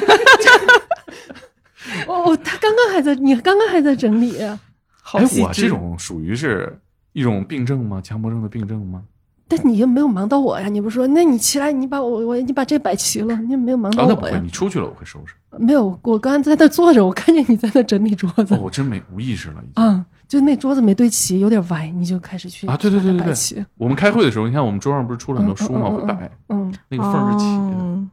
[2.06, 4.60] 哦，他刚刚还在，你刚刚还在整理，哎，
[5.02, 5.42] 好细致。
[5.44, 6.78] 我这种属于是
[7.16, 8.02] 一种病症吗？
[8.04, 9.02] 强迫症的病症吗？
[9.48, 10.68] 但你又没有忙到我呀？
[10.68, 14.42] 你不是说，那你起来，你把我我你把这摆齐了，你也没有忙啊，那不会，到我呀？
[14.44, 15.34] 你出去了我会收拾。
[15.58, 19.84] 没有，我刚刚在那坐着，我看见你在那整理桌子哦，我真没无意识了，已经。
[19.84, 23.66] 啊，就那桌子没对齐，有点歪，你就开始去啊对对对对对。
[23.78, 25.88] 我们开会的时候，你看我们桌上不是出了很多书吗？
[25.90, 27.78] 嗯嗯嗯会摆嗯那个缝是齐的。
[27.78, 28.08] 哦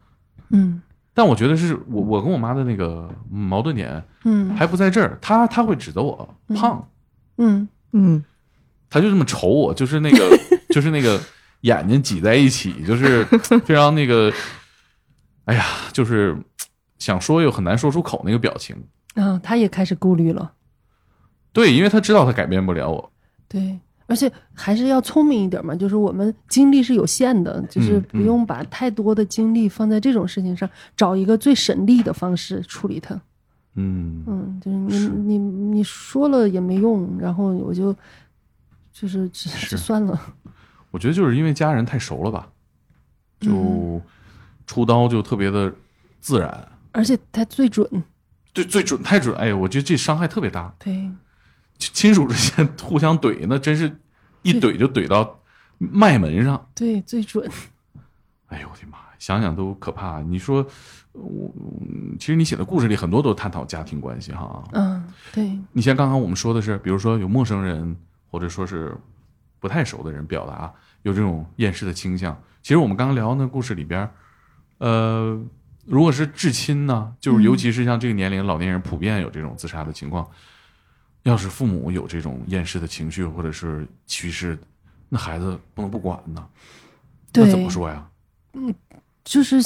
[0.54, 0.80] 嗯
[1.14, 6.86] 但我觉得是我我跟我妈的那个矛盾点嗯还不在这儿，她她会指责我胖，
[7.36, 8.24] 嗯嗯，
[8.92, 11.18] 她就这么瞅我，就是那个 就是那个
[11.62, 13.24] 眼睛挤在一起，就是
[13.64, 14.30] 非常那个，
[15.46, 16.36] 哎呀，就是
[16.98, 18.76] 想说又很难说出口那个表情。
[19.14, 20.52] 嗯，他也开始顾虑了。
[21.54, 23.10] 对，因为他知道他改变不了我。
[23.48, 33.18] 对，而且还是要聪明一点嘛，就是我们精力是有限的，就是嗯不用把太多的精力放在这种事情上，找一个最省力的方式处理它。
[33.74, 37.94] 嗯嗯，就是你是你你说了也没用，然后我就
[38.92, 40.20] 就是只是就算了。
[40.90, 42.48] 我觉得就是因为家人太熟了吧，
[43.40, 44.02] 就嗯
[44.66, 45.74] 出刀就特别的
[46.20, 47.86] 自然，而且他最准，
[48.52, 49.34] 对，最准太准。
[49.36, 50.74] 哎呀，我觉得这伤害特别大。
[50.78, 51.10] 对
[51.78, 53.98] 亲属之间 互相怼，那真是
[54.42, 55.40] 一怼就怼到
[55.78, 56.68] 脉门上。
[56.74, 57.50] 对最准。
[58.46, 60.20] 哎呦我的妈呀，想想都可怕。
[60.20, 60.64] 你说，
[61.12, 64.62] 我嗯其实你写的故事里很多都探讨家庭关系哈。
[64.72, 65.02] 嗯，
[65.32, 67.96] 对，你像刚刚我们说的是，比如说有陌生人
[68.32, 68.96] 或者说是
[69.60, 72.34] 不太熟的人表达有这种厌世的倾向。
[72.62, 74.08] 其实我们刚刚聊那故事里边，
[74.78, 75.38] 呃，
[75.84, 80.26] 如果是至亲呢，就是尤其是像这个年龄老年人普遍有这种自杀的情况，
[81.24, 84.58] 要是父母有这种厌世的情绪或者是趋势，
[85.10, 86.48] 那孩子不能不管呢。
[87.34, 88.08] 那对怎么说呀？
[88.54, 88.74] 嗯
[89.22, 89.60] 就是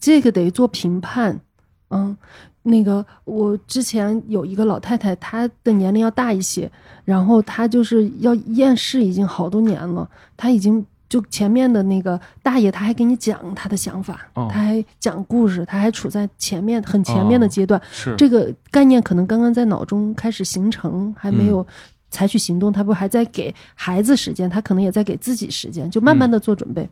[0.00, 1.40] 这个得做评判。
[1.88, 2.16] 嗯，
[2.62, 6.70] 那个我之前有一个老太太，她的年龄要大一些，
[7.04, 10.84] 然后她就是要厌世已经好多年了，她已经。
[11.08, 21.66] 就前面的那个大爷，他还给你讲他的想法，哦他还讲故事，他还处在前面很前面的哦阶段，是这个概念可能刚刚在脑中开始形成，还没有
[22.08, 26.88] 采取行动，他不还在给孩子时间，他可能也在给自己时间，就慢慢的做准备。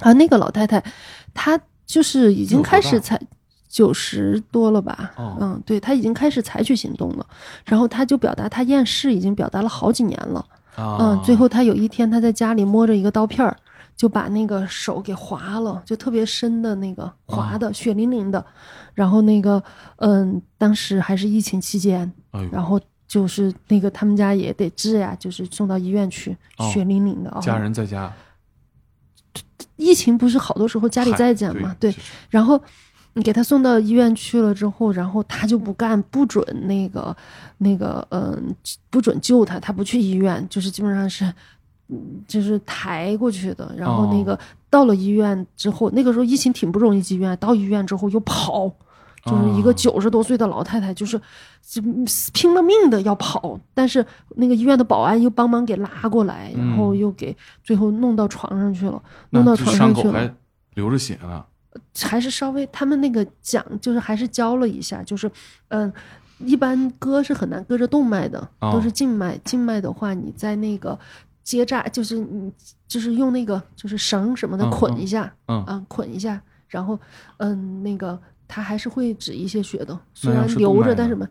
[0.00, 0.84] 啊，那个老太太，
[1.32, 3.18] 她就是已经开始采
[3.72, 5.12] 九十多了吧？
[5.16, 7.26] 哦嗯，对，他已经开始采取行动了，
[7.64, 10.44] 然后他就表达他厌世已经表达了好几年了。
[10.76, 13.56] 啊，嗯，最后他有一天他在家里摸着一个刀片儿，
[13.96, 18.44] 就把那个手给划了，就特别深的那个划的、血淋淋的。
[18.92, 19.62] 然后那个，
[19.96, 27.40] 嗯，当时还是疫情期间，哎然后就是那个他们家也得治呀，就是送到医院去，哦血淋淋的啊。
[27.40, 28.12] 家人在家
[29.76, 31.94] 疫情不是好多时候家里在家嘛，对
[32.28, 32.60] 然后
[33.14, 37.16] 你给他送到医院去了之后，然后他就不干，不准那个
[37.58, 38.54] 那个嗯、
[38.90, 41.24] 不准救他，他不去医院，就是基本上是。
[41.88, 44.38] 嗯就是抬过去的，然后那个
[44.70, 48.66] 到了医院之后，那个时候疫情挺不容易进医院，到医院之后又跑，
[49.26, 51.20] 就是一个哦九十多岁的老太太，就是
[51.60, 51.82] 就
[52.32, 60.12] 拼了命的要跑，但是那个医院的保安又帮忙给拉过来，然后嗯又给最后弄到床上去了，那弄到床上去了。
[60.12, 60.34] 口还
[60.74, 61.44] 流着血呢。
[62.02, 65.30] 还是稍微他们那个讲就是还是教了一下，就是
[65.68, 65.92] 嗯、
[66.38, 69.36] 一般割是很难割着动脉的，哦都是静脉。
[69.44, 70.98] 静脉的话，你在那个
[71.42, 72.52] 结扎，就是你
[72.86, 76.98] 就是用那个就是绳什么的嗯捆一下，嗯啊捆一下，然后
[77.38, 81.26] 嗯那个它还是会止一些血的，虽然流着，但是什么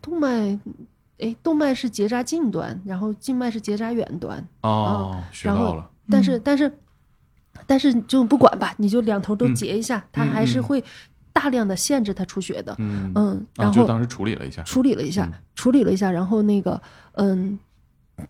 [0.00, 0.58] 动脉。
[1.20, 4.38] 哎，动脉是结扎近端，然后静脉是结扎远端。
[4.60, 5.90] 哦，学然后到了。
[6.08, 6.72] 但是、但是
[7.66, 10.82] 但是就不管吧，你就两头都嗯结一下，他还是会
[11.32, 12.74] 大量的限制他出血的。
[12.78, 14.62] 嗯然后就当时处理了一下。
[14.62, 16.80] 处理了一下，嗯处理了一下，然后那个
[17.12, 17.58] 嗯。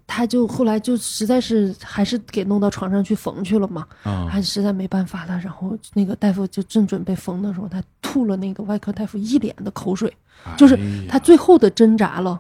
[0.07, 5.39] 他就后来就实在是还是给弄到床上去缝去了嘛，啊还实在没办法了。
[5.39, 10.15] 然后那个大夫就正准备缝的时候，他吐了那个外科大夫一脸的口水，
[10.59, 12.39] 就是他最后的挣扎了。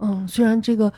[0.00, 0.92] 嗯，虽然这个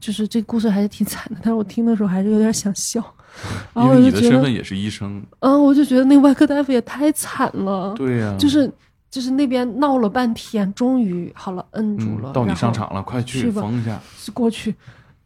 [0.00, 3.04] 就是这故事还是挺惨的，但是我听的时候还是有点想笑。
[3.72, 7.94] 然因为你的后我就觉得，身份也是医生，嗯，我就觉得那外科大夫也太惨了。
[7.94, 8.70] 对呀，就是
[9.08, 14.00] 就是那边闹了半天，终于好了，摁住了，嗯，到你上场了，快去缝一下。
[14.16, 14.74] 是过去，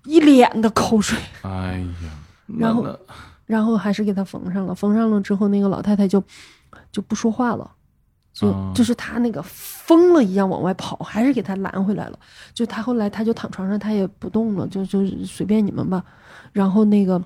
[0.04, 2.10] 一脸的口水，哎呀，
[2.58, 2.98] 然后那
[3.46, 4.74] 然后还是给他缝上了。
[4.74, 6.22] 缝上了之后，那个老太太就
[6.92, 7.70] 就不说话了，
[8.34, 12.18] 就、啊就是他那个疯了一样往外跑，还是给他拦回来了。
[12.52, 16.04] 就他后来他就躺床上，他也不动了，就就随便你们吧。
[16.52, 17.22] 然后那个。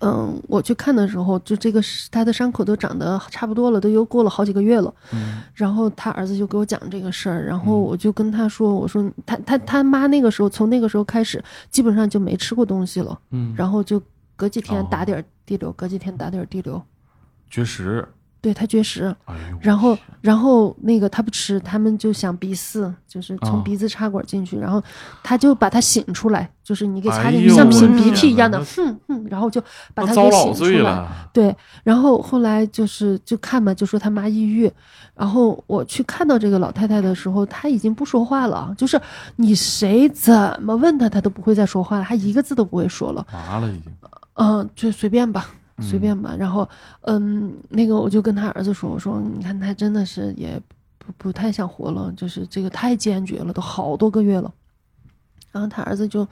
[0.00, 1.78] 嗯，我去看的时候，就这个
[2.10, 4.90] 他的伤口都长得差不多了，都又过了好几个月了。
[5.12, 14.00] 嗯然后他儿子就给我讲这个事儿，然后我就跟他说：“我说他他他妈那个时候从那个时候开始，基本上就没吃过东西了，嗯，然后就
[14.36, 16.82] 隔几天哦打点儿滴流，隔几天打点儿滴流。
[17.50, 18.08] 绝食，
[18.44, 24.82] 对他绝食，哎，然后然后那个他不吃，他们就想鼻饲，就是从哦鼻子插管进去，然后
[25.22, 29.58] 他就把他醒出来，就是你给插进去，哎像擤鼻涕一样的，天哼哼，然后就
[29.94, 31.08] 把那遭他给醒出来。
[31.32, 34.70] 对，然后后来就是就看嘛，就说他妈抑郁，
[35.14, 39.00] 然后我去看到这个老太太的时候，她已经不说话了，就是
[39.36, 43.26] 你谁怎么问她，她都不会再说话了，她一个字都不会说了。
[43.32, 43.90] 麻了已经。
[44.34, 45.46] 嗯，就随便吧，
[45.80, 46.34] 随嗯便吧。
[46.38, 46.68] 然后，
[47.02, 50.60] 嗯，那个我就跟他儿子说，我说你看他真的是也
[50.98, 54.52] 不不太想活了，就是这个太坚决了，都好多个月了。
[55.52, 56.26] 然后他儿子就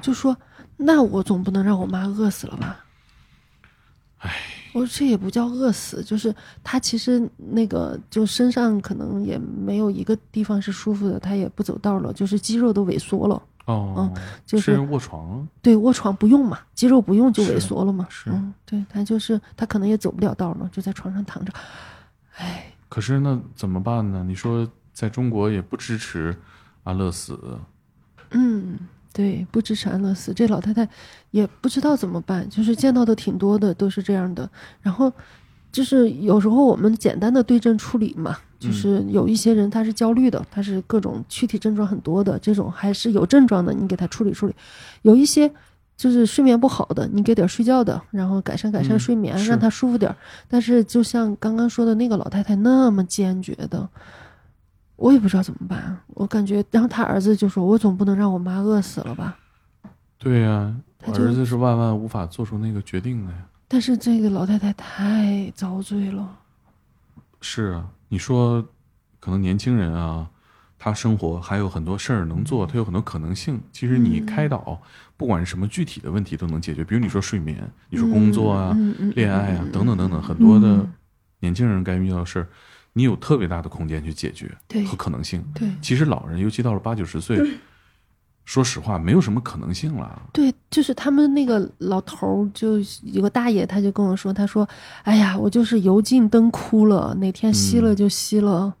[0.00, 0.36] 就说，
[0.76, 2.84] 那我总不能让我妈饿死了吧？
[4.18, 4.30] 唉，
[4.74, 13.42] 我说这也不叫饿死，就是他其实那个就身上可能也没有一个地方是舒服的，他也不走道了，就是肌肉都萎缩了。
[13.70, 14.12] 哦，
[14.46, 15.46] 就是卧床。
[15.62, 18.06] 对，卧床不用嘛，肌肉不用就萎缩了嘛。
[18.10, 21.52] 是嗯，对他就是他可能也走不了道嘛，就在床上躺着。
[22.36, 24.24] 哎，可是那怎么办呢？
[24.26, 26.36] 你说在中国也不支持
[26.84, 27.58] 安乐死，
[28.30, 28.78] 嗯，
[29.12, 30.88] 对，不支持安乐死，这老太太
[31.30, 34.48] 也不知道怎么办，就是见到的挺多的，都是这样的。
[34.80, 35.12] 然后
[35.72, 44.54] 就是有时候我们简单的对症处理嘛，就是有一些人他是焦虑的，他是各种躯体症状很多的，这种还是有症状的，你给他处理处理。
[45.02, 45.50] 有一些
[45.96, 50.14] 就是睡眠不好的，你给点睡觉的，然后改善改善嗯睡眠，是让他舒服点。
[50.48, 53.88] 但是就像刚刚说的那个老太太那么坚决的。
[54.96, 59.34] 我也不知道怎么办，我感觉，然后他儿子就说：“我总不能让我妈饿死了吧
[60.18, 63.38] 对呀、他儿子是万万无法做出那个决定的呀。？”
[63.72, 66.36] 但是这个老太太太遭罪了，
[67.40, 68.60] 是啊，你说
[69.20, 70.28] 可能年轻人啊，
[70.76, 73.60] 他生活还有很多事儿能做，他有很多可能性。
[73.70, 74.82] 其实你嗯开导，
[75.16, 77.56] 不管是什么具体的问题都能解决，比如你说睡眠，
[77.88, 78.76] 你说工作啊、
[79.14, 79.70] 恋爱啊嗯。
[79.70, 80.92] 等等等等，很多的嗯。
[81.38, 82.48] 年轻人该遇到的事儿，
[82.92, 84.84] 你有特别大的空间去解决对。
[84.84, 85.44] 和可能性。
[85.54, 85.70] 对。
[85.80, 87.38] 其实老人，尤其到了八九十岁，
[88.44, 90.22] 说实话，没有什么可能性了。
[90.32, 94.68] 对，就是他们那个老头儿，就有个大爷，他就跟我说，他说
[95.04, 98.74] ：“哎呀，我就是油尽灯枯了，哪天熄了嗯就熄了。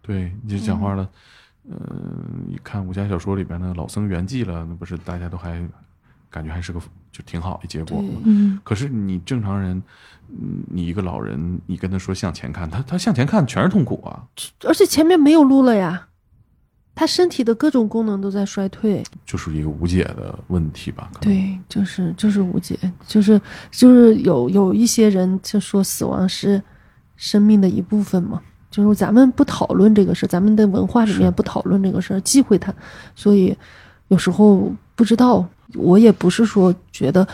[0.00, 1.08] 对，你就讲话了，
[1.68, 1.76] 嗯、
[2.48, 5.62] 你看武侠小说里边的老僧圆寂了，那不是大家都还
[6.30, 6.80] 感觉还是个
[7.12, 8.20] 就挺好的结果吗？
[8.24, 9.82] 嗯，可是你正常人，
[10.30, 14.24] 嗯你一个老人，你跟他说向前看，他他向前看全是痛苦啊，
[14.66, 16.08] 而且前面没有路了呀，
[16.94, 19.02] 他身体的各种功能都在衰退。
[19.26, 21.10] 就是一个无解的问题吧？
[21.20, 23.40] 对，就是就是无解，就是
[23.70, 26.62] 就是有有一些人就说死亡是
[27.16, 28.40] 生命的一部分嘛，
[28.70, 32.72] 就是咱们不讨论这个事儿，咱们的文化里面不讨论这个事儿，忌讳它，
[33.14, 33.56] 所以
[34.08, 37.26] 有时候不知道，我也不是说觉得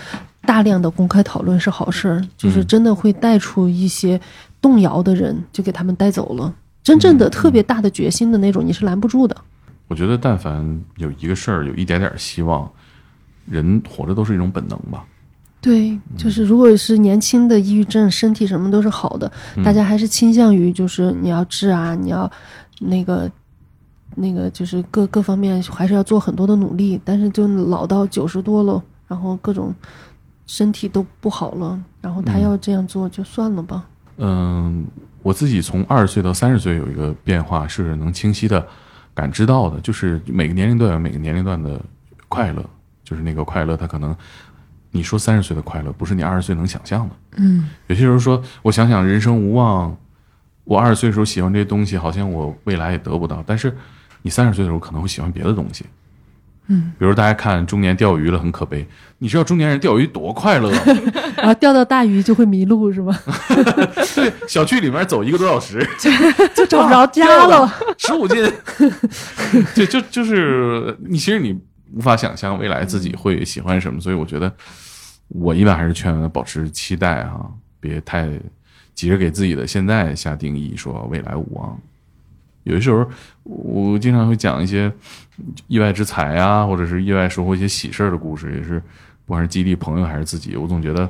[0.42, 4.18] 大量的公开讨论是好事儿，就是嗯真的会带出一些
[4.60, 6.54] 动摇的人，就给他们带走了。
[6.82, 9.36] 真正的嗯特别大的决心的那种，你是拦不住的。
[9.88, 12.70] 我觉得但凡有一个事儿有一点点希望，
[13.46, 15.04] 人活着都是一种本能吧。
[15.60, 22.30] 对，嗯就是如果是年轻的抑郁症，身体什么都是好的，嗯大家还是倾向于就是你要治啊，你要
[22.78, 23.30] 那个
[24.14, 29.74] 那个就是各各方面还是要做很多的努力，但是就老到九十多了，然后各种
[30.46, 33.86] 身体都不好了，然后他嗯要这样做就算了吧。
[34.16, 34.84] 嗯，
[35.22, 38.66] 我自己从二十岁到三十岁有一个变化是能清晰的
[39.14, 41.80] 感知到的，就是每个年龄段有每个年龄段的
[42.28, 42.64] 快乐，
[43.04, 44.16] 就是那个快乐，它可能
[44.90, 47.14] 你说三十岁的快乐，不是你二十岁能想象的。
[47.36, 49.94] 嗯，有些时候说，我想想人生无望，
[50.64, 53.76] 我二十岁的时候喜欢这些东西，好像我未来也得不到，但是
[54.22, 55.84] 你三十岁的时候可能会喜欢别的东西。
[56.72, 58.86] 嗯，比如大家看中年钓鱼了，很可悲。
[59.18, 60.78] 你知道中年人钓鱼多快乐吗？
[61.36, 63.18] 然 后钓到大鱼就会迷路是吗？
[64.14, 65.84] 对，小区里面走一个多小时，
[66.54, 67.70] 就找不着家了。
[67.98, 68.50] 十五斤，
[69.74, 71.58] 对，就就是你，其实你
[71.92, 74.50] 无法想象未来自己会喜欢什么，所以我觉得
[75.28, 77.50] 我一般还是劝保持期待哈、
[77.80, 78.28] 别太
[78.94, 81.76] 急着给自己的现在下定义，说未来无望。
[82.64, 83.04] 有的时候，
[83.42, 84.92] 我经常会讲一些
[85.66, 88.80] 意外之财啊，或者是意外收获一些喜事儿的故事，也是
[89.26, 91.08] 不管是激励朋友还是自己，我总觉得，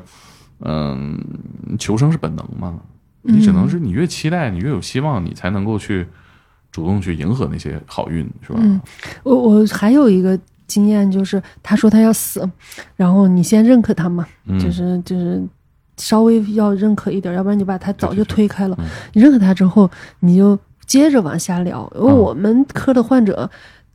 [0.60, 1.18] 嗯，
[1.78, 2.78] 求生是本能嘛，
[3.22, 6.06] 你只能是你越期待，你越有希望，你才能够去
[6.70, 8.58] 主动去迎合那些好运，是吧？
[8.62, 8.80] 嗯。
[9.22, 12.48] 我我还有一个经验就是，他说他要死，
[12.96, 14.58] 然后你先认可他嘛，嗯。
[14.58, 15.42] 就是就是
[15.96, 18.76] 稍微要认可一点，要不然你把他早就推开了。
[18.76, 21.90] 对对嗯你认可他之后，你就接着往下聊。
[21.96, 22.16] 因为嗯。
[22.16, 23.50] 我们科的患者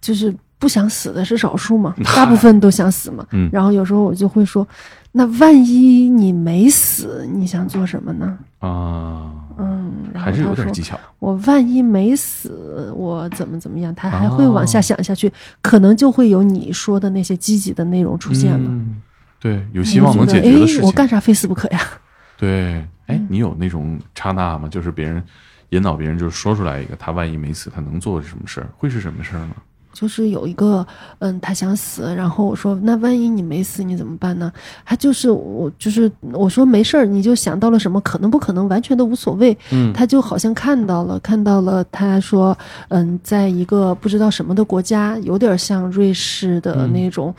[0.06, 3.26] 就是不想死的是少数嘛， 大部分都想死嘛。
[3.32, 4.68] 嗯然后有时候我就会说，
[5.12, 8.38] 那万一你没死，你想做什么呢？
[8.60, 11.00] 啊，嗯，还是有点技巧。
[11.18, 15.32] 我万一没死，我怎么怎么样，他还会往下哦想下去，
[15.64, 18.70] 可能就会有你说的那些积极的内容出现了。
[18.70, 19.02] 嗯，
[19.40, 20.84] 对，有希望能解决的事情。
[20.84, 21.80] 我干啥非死不可呀？
[22.38, 22.76] 对，
[23.08, 24.68] 哎嗯，你有那种刹那吗？
[24.70, 25.24] 就是别人
[25.70, 28.68] 引导别人，就是说出来一个，他万一没死，他能做什么事儿？
[28.78, 29.56] 会是什么事儿呢？
[29.96, 30.86] 就是有一个，
[31.20, 34.52] 嗯，他想死，然后我说，那万一你没死，你怎么办呢？
[34.86, 39.58] 他就是我，就是我说没事儿，你就想到了什么，可能不可能，完全都无所谓。
[39.72, 39.94] 嗯。
[39.94, 42.56] 他就好像看到了，看到了，他说，
[42.90, 46.92] 嗯，在一个不知道什么的国家，有点像瑞士的嗯。
[46.92, 47.34] 那种，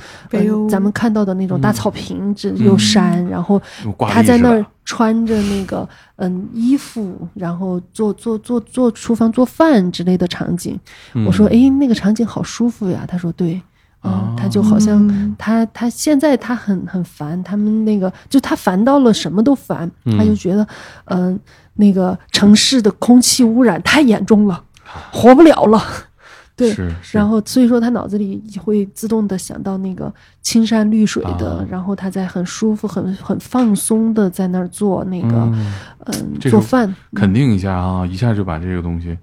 [0.71, 3.61] 咱们看到的那种大嗯草坪，这有山，然后
[4.09, 10.79] 他在那儿穿着那个嗯衣服，然后做做做做厨房做饭之类的场景。
[11.27, 13.05] 我说，嗯诶，那个场景好舒服呀。
[13.07, 13.61] 他说，对，
[14.05, 20.67] 嗯，哦他就好像嗯他他现在他很很烦，他们那个就他烦到了什么都烦，嗯他就觉得，
[21.07, 21.39] 嗯、
[21.75, 24.63] 那个城市的空气污染太严重了，
[25.13, 25.83] 活不了了。
[26.57, 26.75] 对，
[27.13, 31.67] 然后所以说他脑子里会自动的想到那个青山绿水的，啊。
[31.71, 35.29] 然后他在很舒服、很很放松的在那儿做那个
[36.07, 36.39] 嗯。
[36.41, 39.19] 做饭，肯定一下啊，一下就把这个东西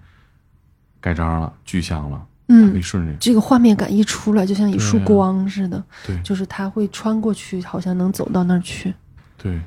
[1.01, 2.17] 盖章了，具象了，
[2.47, 3.13] 可以嗯，顺着。
[3.19, 6.15] 这个画面感一出来，就像一束光似的，对。
[6.21, 8.93] 就是他会穿过去，好像能走到那儿去。
[9.41, 9.59] 对，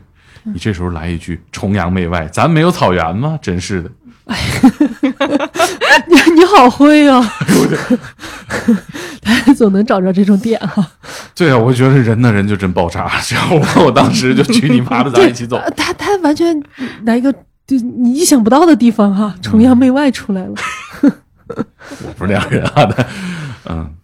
[0.44, 3.38] 你这时候来一句“崇洋媚外”，咱没有草原吗？
[3.42, 3.90] 真是的，
[6.08, 7.22] 你你好会啊！
[9.22, 10.84] 他总能找着这种点哈、
[11.34, 15.56] 对啊，我觉得人呢人就真爆炸，这样我我当时就去你妈的，咱一起走。
[15.56, 16.60] 呃他他完全
[17.04, 17.32] 来一个
[17.66, 20.54] 就你意想不到的地方哈、崇洋媚外出来了。
[21.48, 23.06] 我不是两人啊他，
[23.66, 23.94] 嗯，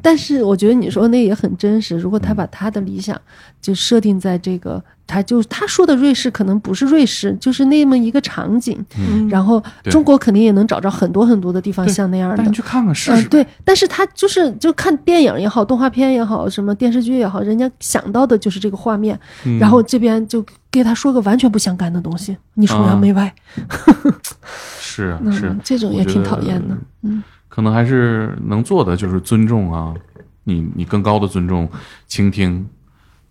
[0.00, 1.96] 但是我觉得你说那也很真实。
[1.96, 3.20] 如果他把他的理想
[3.60, 8.84] 就设定在这个，他就他说的瑞士可能不是瑞士，就是那么一个场景。
[8.98, 12.52] 嗯然后中国肯定也能找着很多很多的地方像那样的你。
[12.52, 13.28] 去看看试嗯、试。
[13.28, 23.34] 对，但是他就是就看电影也好，动画片也好，什么电视剧也好，人家想到的就是这个画面，嗯然后这边就给他说个完全不相干的东西，你崇洋媚外，
[24.80, 26.76] 是啊嗯，是，这种也挺讨厌的。
[27.02, 29.94] 嗯可能还是能做的就是尊重啊，
[30.44, 31.68] 你你更高的尊重，
[32.06, 32.66] 倾听，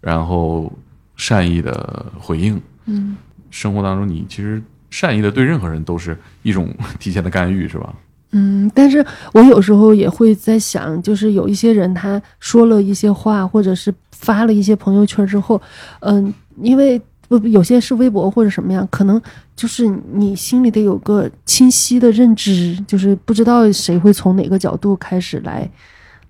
[0.02, 0.72] 然后
[1.16, 2.62] 善意的回应。
[2.86, 3.16] 嗯
[3.50, 7.94] 生活当中，你其实善意的对任何人都是一种 提前的干预，是吧？
[8.32, 9.04] 嗯，但是
[9.34, 15.60] 我有时候也会在想，就是有一些人他说了一些话，或者是发了一些朋友圈之后，
[16.02, 19.22] 嗯，因为不有些是微博或者什么样，可能
[19.56, 25.70] 就是你心里得有个清晰的认知，就是不知道谁会从哪个角度开始来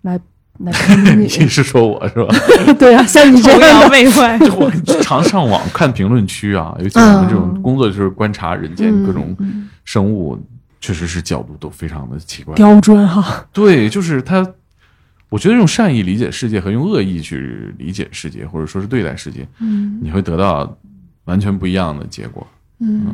[0.01, 0.19] 来
[0.59, 1.47] 来喷你 你。
[1.47, 2.33] 是说我是吧？
[2.79, 4.71] 对啊，像你这样的， 媚外，我
[5.01, 10.37] 常上网看评论区啊，尤其我们这种工作就是观察人间嗯各种嗯生物，
[10.81, 12.55] 确实是角度都非常的奇怪。
[12.55, 14.45] 刁钻哈，对，就是他，
[15.29, 20.77] 我觉得用善意理解世界和用恶意去理解世界，或者说是对待世界，嗯你会得到
[21.25, 22.45] 完全不一样的结果。
[22.79, 23.05] 嗯。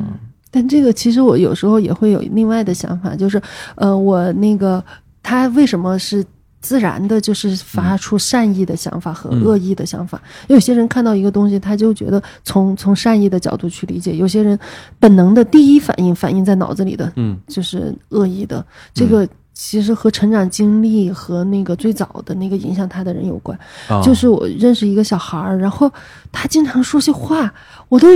[0.50, 3.42] 但这个其实我有时候也会有另外的想法，就是，
[3.74, 4.82] 呃，我那个
[5.20, 6.24] 他为什么是
[6.60, 10.22] 自然的，就是发出善意的想法和嗯恶意的想法？
[10.46, 14.56] 有些人看到一个东西，他就觉得从从善意的角度去理解；有些人
[15.00, 18.64] 本能的第一反应反映在脑子里的嗯就是恶意的。
[18.92, 23.56] 这个其实和成长经历和那个最早的那个影响他的人有关。
[23.88, 25.90] 啊，就是我认识一个小孩儿，然后
[26.32, 27.54] 他经常说些话，
[27.88, 28.08] 我都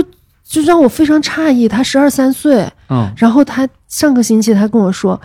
[0.43, 1.67] 就让我非常诧异。
[1.67, 5.19] 他十二三岁，嗯然后他上个星期他跟我说，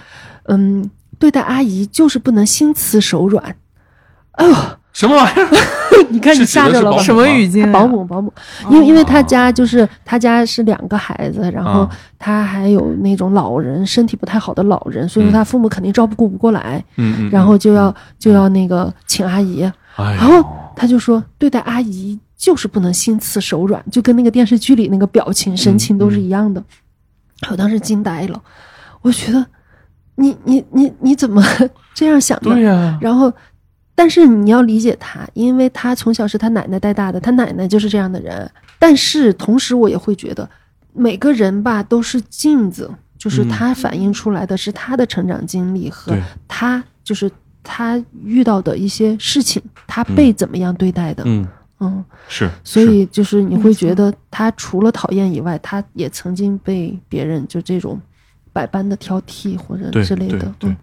[0.45, 0.89] 嗯，
[1.19, 3.57] 对待阿姨就是不能心慈手软。
[4.33, 4.55] 哎呦，
[4.95, 5.49] 什么玩意儿？
[6.09, 6.99] 你看你吓着了吧？
[7.03, 7.73] 什么语境啊？
[7.73, 8.33] 保姆，保姆，
[8.71, 19.63] 因为因为他家就是他家是两个孩子，然后啊他还有那种老人身体不太好的老人，所以说嗯他父母肯定照顾不过来，嗯嗯，然后就要就要那个请阿姨，
[19.97, 20.43] 哎，然后
[20.77, 26.63] 他就说对待阿姨就是不能心慈手软，就跟那个电视剧里那个表情神情都是一样的。
[27.51, 28.41] 我当时惊呆了，
[29.03, 29.45] 我觉得
[30.15, 31.43] 你你你你怎么
[31.95, 32.51] 这样想的？
[32.51, 33.31] 对呀，然后，
[33.95, 38.51] 但是你要理解他，因为他从小是他奶奶带大的，他奶奶就是这样的人。
[38.79, 40.49] 但是同时，我也会觉得
[40.93, 43.49] 每个人吧都是镜子，就是嗯。
[43.49, 46.17] 他反映出来的是他的成长经历和
[46.49, 47.31] 他就是
[47.63, 51.47] 他遇到的一些事情，他被怎么样对待的，嗯。
[51.81, 58.01] 嗯，是，所以就是你会觉得他除了讨厌以外，他也曾经被别人就这种
[58.53, 60.71] 百般的挑剔或者之类的，对。
[60.71, 60.77] 对嗯。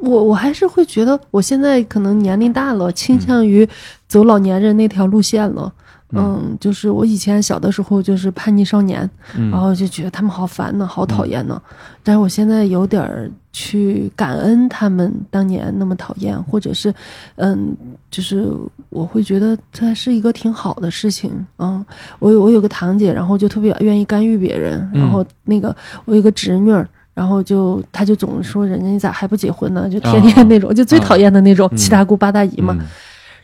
[0.00, 3.68] 我我还是会觉得，我现在可能年龄大了，倾嗯向于
[4.08, 5.72] 走老年人那条路线了。
[6.12, 11.60] 嗯，就是我以前小的时候就是叛逆少年，嗯然后就觉得他们好烦呢，好讨厌呢。
[12.04, 16.94] 但是我现在有点儿去感恩他们当年那么讨厌，或者是，
[17.34, 17.76] 嗯，
[18.08, 18.46] 就是
[18.88, 21.44] 我会觉得它是一个挺好的事情。
[21.58, 21.84] 嗯，
[22.20, 25.74] 我有我有个堂姐，然后就特别愿意干预别人，嗯然后那个
[26.04, 26.88] 我有个侄女儿。
[27.16, 29.88] 然后就，他就总说人家你咋还不结婚呢？
[29.88, 32.76] 就天天那种，就最讨厌的那种嗯七大姑八大姨嘛。
[32.78, 32.86] 嗯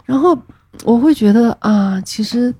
[0.05, 0.37] 然后
[0.85, 2.53] 我会觉得啊，其实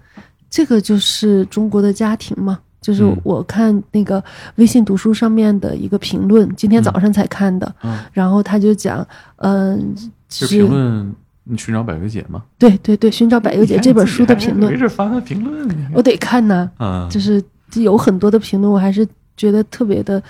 [0.49, 2.59] 这个就是中国的家庭嘛。
[2.81, 4.25] 就是嗯我看那个
[4.57, 9.07] 微信读书上面的一个评论，今天早上才看的，嗯然后他就讲，
[9.37, 9.95] 嗯、
[10.31, 12.43] 是评论你寻找百优姐吗？
[12.59, 17.43] 对对对，寻找百优姐这本书的评论，没事发个评论，我得看呐，啊，就是
[17.75, 19.07] 有很多的评论，我还是
[19.37, 20.23] 觉得特别的。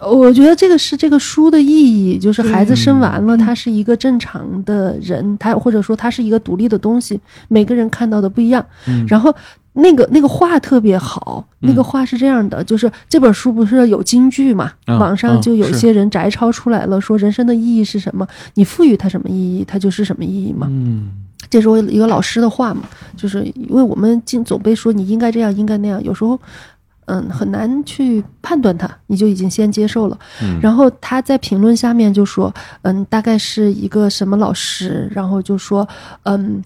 [0.00, 7.18] 我觉得这个是这个书的意义，就是孩子生完了，他是一个正常的人，他或者说他是一个独立的东西，
[7.48, 8.64] 每个人看到的不一样。
[8.86, 9.34] 嗯然后
[9.72, 20.66] 那个那个话特别好，那个话是这样的，就是这本书不是有金句嘛，嗯网上就有些人摘抄出来了，说人生的意义是什么，你赋予它什么意义，它就是什么意义嘛。
[20.70, 21.10] 嗯
[21.48, 22.82] 这是我一个老师的话嘛，
[23.16, 26.38] 就是因为我们经总被说你应该这样，应该那样，有时候。
[27.10, 30.16] 嗯，很难去判断他，你就已经先接受了。
[30.42, 35.86] 嗯然后他在评论下面就说，嗯，大概是一个什么老师，然后就说，
[36.22, 36.62] 嗯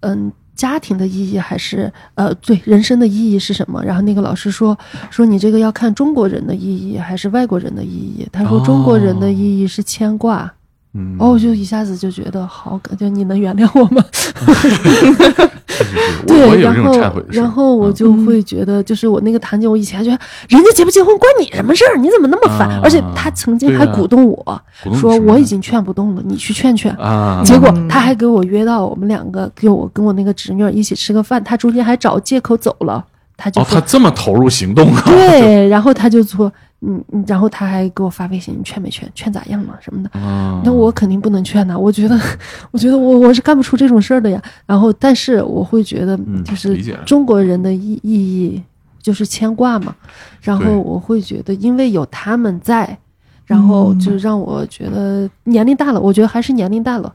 [0.00, 3.84] 嗯，家庭的意义还是呃，对，人生的意义是什么？
[3.84, 4.76] 然后那个老师说，
[5.10, 8.26] 说你这个要看中国人的意义还是外国人的意义。
[8.32, 10.50] 他说中国人的意义是牵挂。
[10.96, 14.02] 嗯，哦，我就一下子就觉得好，感觉你能原谅我吗？
[16.26, 20.18] 对，然后然后我嗯就会觉得，就是我那个堂姐，我以前还觉得
[20.48, 21.98] 人家结不结婚关你什么事儿？
[21.98, 22.68] 你怎么那么烦？
[22.70, 24.62] 啊而且她曾经还鼓动我
[25.00, 26.94] 说我已经劝不动了，你去劝劝。
[26.94, 33.04] 啊，结果嗯她还给我约到我们两个，给我跟我那个侄女儿一起吃个饭，她中间还找借口走了，
[33.36, 36.52] 她就哦，他这么投入行动啊，对，然后她就说
[36.86, 39.10] 嗯，嗯然后他还给我发微信，你劝没劝？
[39.14, 40.10] 劝咋样了什么的。
[40.18, 42.18] 啊，那我肯定不能劝呐，我觉得，
[42.72, 44.40] 我觉得我我是干不出这种事儿的呀。
[44.66, 46.74] 然后，但是我会觉得嗯，就是
[47.04, 48.62] 中国人的意意义
[49.02, 49.94] 就是牵挂嘛。
[50.40, 52.96] 然后我会觉得，因为有他们在，
[53.46, 57.12] 然后就让我觉得年龄大了，我觉得还是年龄大了。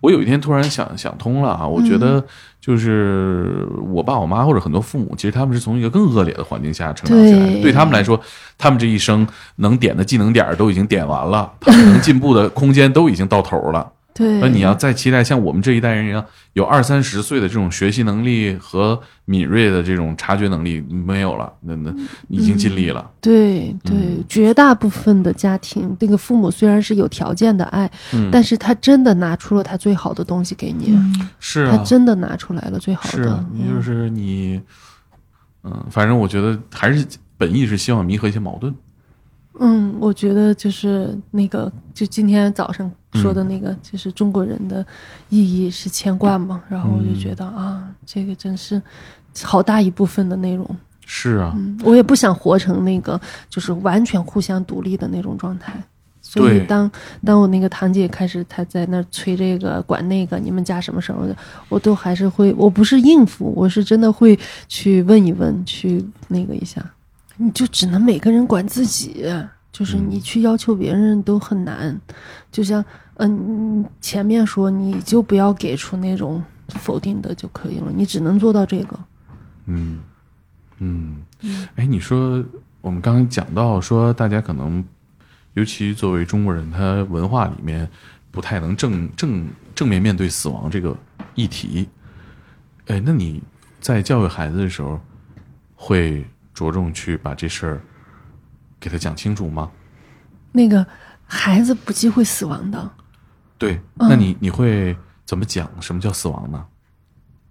[0.00, 2.24] 我有一天突然想想通了啊，我觉嗯得
[2.60, 8.20] 就是我爸我妈或者很多父母，其实他们是从一个更恶劣的环境下成长起来对他们来说，
[8.58, 9.26] 他们这一生
[9.56, 13.90] 能点的技能点都已经点完了，他们能进步的空间都已经到头了。
[14.12, 21.94] 对，那你要再期待像我们这一代人一样，有二三十岁的这种学习能力和敏锐的这种察觉能力没有了，那那
[22.28, 23.08] 已经尽力了。
[23.20, 30.98] 对对，嗯绝大部分的家庭，那个父母虽然是有条件的爱，嗯，但是他真的拿出了他最好的东西给你，
[31.38, 33.10] 是啊，他真的拿出来了最好的。
[33.10, 34.60] 是啊，你就是你，
[35.62, 37.06] 嗯，反正我觉得还是
[37.38, 38.74] 本意是希望弥合一些矛盾。
[39.62, 44.84] 嗯，我觉得就是那个，就今天早上说的那个，就是中国人的
[45.28, 48.80] 意义是牵挂嘛，然后我就觉得啊，这个真是
[49.42, 50.66] 好大一部分的内容。
[51.04, 55.74] 是啊，嗯，我也不想活成那个就是完全互相独立的那种状态。
[56.22, 56.90] 所以当
[57.24, 61.36] 当我那个堂姐开始她在那催这个管那个，你们家什么时候的，
[61.68, 64.38] 我都还是会，我不是应付，我是真的会
[64.68, 66.82] 去问一问，去那个一下。
[67.42, 69.24] 你就只能每个人管自己，
[69.72, 71.98] 就是你去要求别人都很难。
[72.52, 72.84] 就像
[73.14, 79.00] 嗯，前面说你就不要给出那种否定的就可以了，你只能做到这个。
[79.64, 80.00] 嗯
[80.78, 81.22] 嗯，
[81.76, 82.44] 哎，你说
[82.82, 84.84] 我们刚刚讲到说，大家可能，
[85.54, 87.88] 尤其作为中国人，他文化里面
[88.30, 90.94] 不太能正正正面面对死亡这个
[91.34, 91.88] 议题。
[92.86, 93.42] 哎，那你
[93.80, 95.00] 在教育孩子的时候，
[95.74, 96.26] 会
[96.60, 97.80] 着重去把这事儿
[98.78, 99.70] 给他讲清楚吗？
[100.52, 100.86] 那个
[101.24, 102.90] 孩子不忌讳死亡的，
[103.56, 104.94] 对，那你你会
[105.24, 106.66] 怎么讲什么叫死亡呢？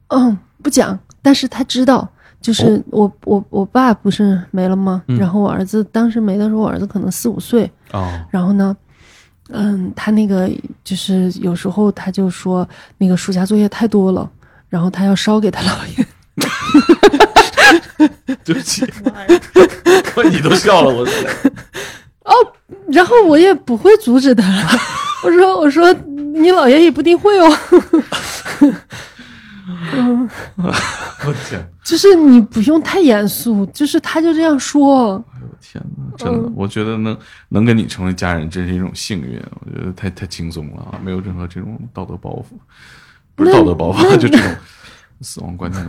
[0.10, 2.08] 嗯，不讲，但是他知道，
[2.40, 5.02] 就是我、我我爸不是没了吗？
[5.08, 8.78] 嗯然后我儿子当时没的时候，我儿子可能四五岁，哦，然后呢，
[9.50, 10.48] 嗯，他那个
[10.84, 12.68] 就是有时候他就说
[13.00, 14.30] 那个暑假作业太多了，
[14.68, 16.06] 然后他要烧给他姥爷。
[18.44, 18.86] 对不起，
[20.32, 21.06] 你都笑了，我。
[22.24, 22.34] 哦
[22.92, 24.44] 然后我也不会阻止他，
[25.24, 27.48] 我说我说你姥爷也不一定会哦，
[31.26, 37.16] 我天，就是你不用太严肃，就是他就这样说，哎呦天哪，真的，我觉得能
[37.50, 39.40] 能跟你成为家人，真是一种幸运。
[39.62, 42.58] 我觉得太太轻松了啊，没有任何这种道德包袱，
[43.36, 44.56] 不是道德包袱，就这种
[45.22, 45.86] 死亡观念。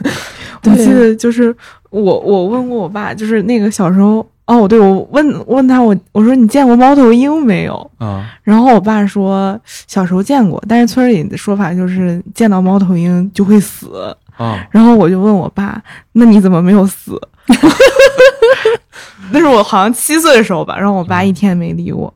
[0.64, 1.54] 我记得就是
[1.90, 7.90] 我我问过我爸，就是那个小时候哦，对我问问他我我说你见过猫头鹰没有？
[7.98, 14.14] 啊然后我爸说小时候见过，但是村里的说法就是见到猫头鹰就会死。
[14.36, 17.20] 啊然后我就问我爸，那你怎么没有死？
[19.32, 22.12] 那是我好像七岁的时候吧，然后我爸一天没理我。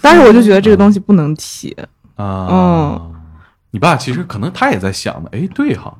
[0.00, 1.76] 当时我就觉得这个东西不能提，
[2.16, 2.46] 啊！
[2.50, 3.14] 嗯
[3.72, 5.92] 你爸其实可能他也在想呢，哎，对哈，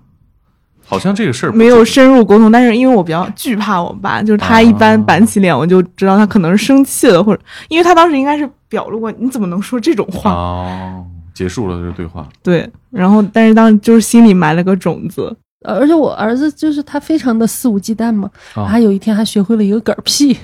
[0.86, 2.52] 好像这个事儿没有深入沟通。
[2.52, 10.30] 但是因为我比较惧怕我爸，就是他一般板起脸，我就知道他可能是生气了，或者因为他当时应该是表露过，你怎么能说这种话？
[10.32, 11.04] 哦，
[11.34, 12.28] 结束了这个对话。
[12.42, 15.34] 对，然后但是当时就是心里埋了个种子。
[15.64, 20.36] 呃而且我儿子就是他非常的肆无忌惮嘛，啊他有一天还学会了一个嗝屁，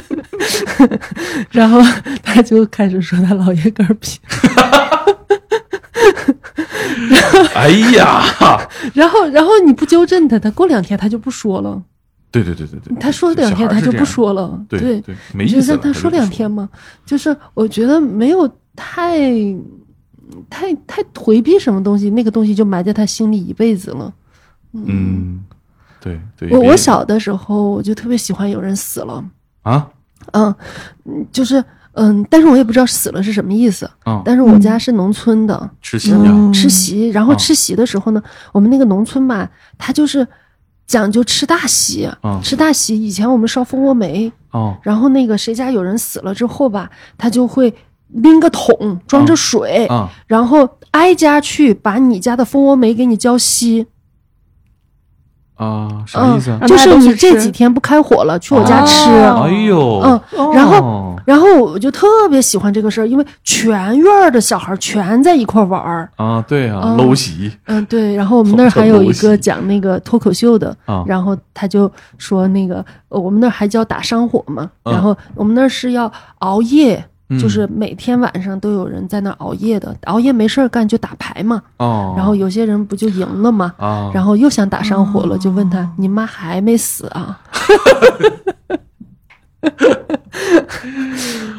[1.52, 1.78] 然后
[2.22, 4.18] 他就开始说他姥爷嗝屁，
[7.54, 8.22] 哎呀，
[8.94, 11.82] 然后然后你不纠正他，他过两天他就不说了，
[12.30, 15.76] 对对对对对，他说两天他就不说了，对对对，没你就意思了。
[15.76, 16.68] 让他说两天嘛，
[17.04, 19.30] 就是我觉得没有太
[20.48, 24.12] 太太回避什么东西，那个东西就埋在他心里一辈子了。
[24.72, 25.44] 嗯，
[26.00, 26.48] 对对。
[26.50, 29.24] 我我小的时候我就特别喜欢有人死了，
[29.62, 29.88] 啊？
[30.32, 30.54] 嗯，
[31.04, 31.62] 嗯就是
[31.92, 33.90] 嗯，但是我也不知道死了是什么意思。
[34.06, 36.12] 嗯，但是我家是农村的，吃席
[36.52, 38.22] 吃席，然后啊吃席的时候呢，
[38.52, 40.26] 我们那个农村吧，它就是
[40.86, 43.00] 讲究吃大席，啊吃大席。
[43.00, 47.74] 以前我们烧蜂窝煤，哦然后那个谁家有人死了之后吧，他就会
[48.08, 53.86] 拎个桶装着水，啊然后挨家去把你家的蜂窝煤给你浇熄。
[55.60, 59.10] 啊，啥意思就是你这几天不开火了，去我家吃。
[59.10, 60.20] 哦哎呦，嗯，
[60.54, 66.08] 然后后然后我就特别喜欢这个事儿，因为全院的小孩全在一块儿玩儿。
[66.16, 68.14] 啊，对啊，嗯搂席嗯，对。
[68.14, 77.04] 然后我们那儿还有一个讲那个脱口秀的，啊然后他就说那个呃我们那儿还叫打商火嘛，嗯然后我们那儿是要熬夜。
[77.32, 81.62] 嗯就是每天晚上都有人在那熬夜的，熬夜没事儿干就打牌嘛。
[81.78, 83.72] 哦，然后有些人不就赢了吗？
[83.78, 87.40] 啊，然后又想打上火了，就问他：“你妈还没死啊？”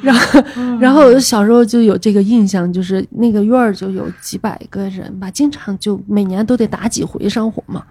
[0.02, 0.42] 然后，
[0.80, 7.84] 然后我小时候就有这个印象，就是那个院儿就有几百个人吧，经常就每年都得打几回上火嘛，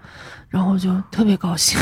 [0.51, 1.79] 然后我就特别高兴，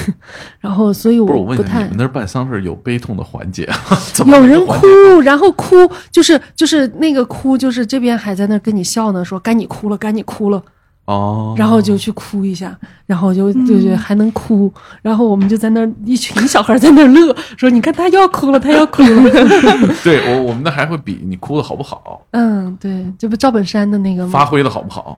[0.60, 3.76] 然后所以不是我问一下，不太你们那儿办丧事有悲痛的环节啊？
[4.14, 4.86] 怎么有人哭，
[5.24, 5.76] 然后哭
[6.12, 10.62] 就是就是那个哭，就是这边还在那跟你笑呢，说该你哭了，该你哭了。
[11.06, 19.32] 哦，然后就去哭一下，然后就就觉得还能哭，然后我们就在那儿一群小孩在那儿乐，说你看他要哭了，他要哭了。
[20.06, 24.30] 对我我们那还会比你哭的好不好，嗯，对，这不赵本山的那个吗？
[24.32, 25.18] 发挥的好不好？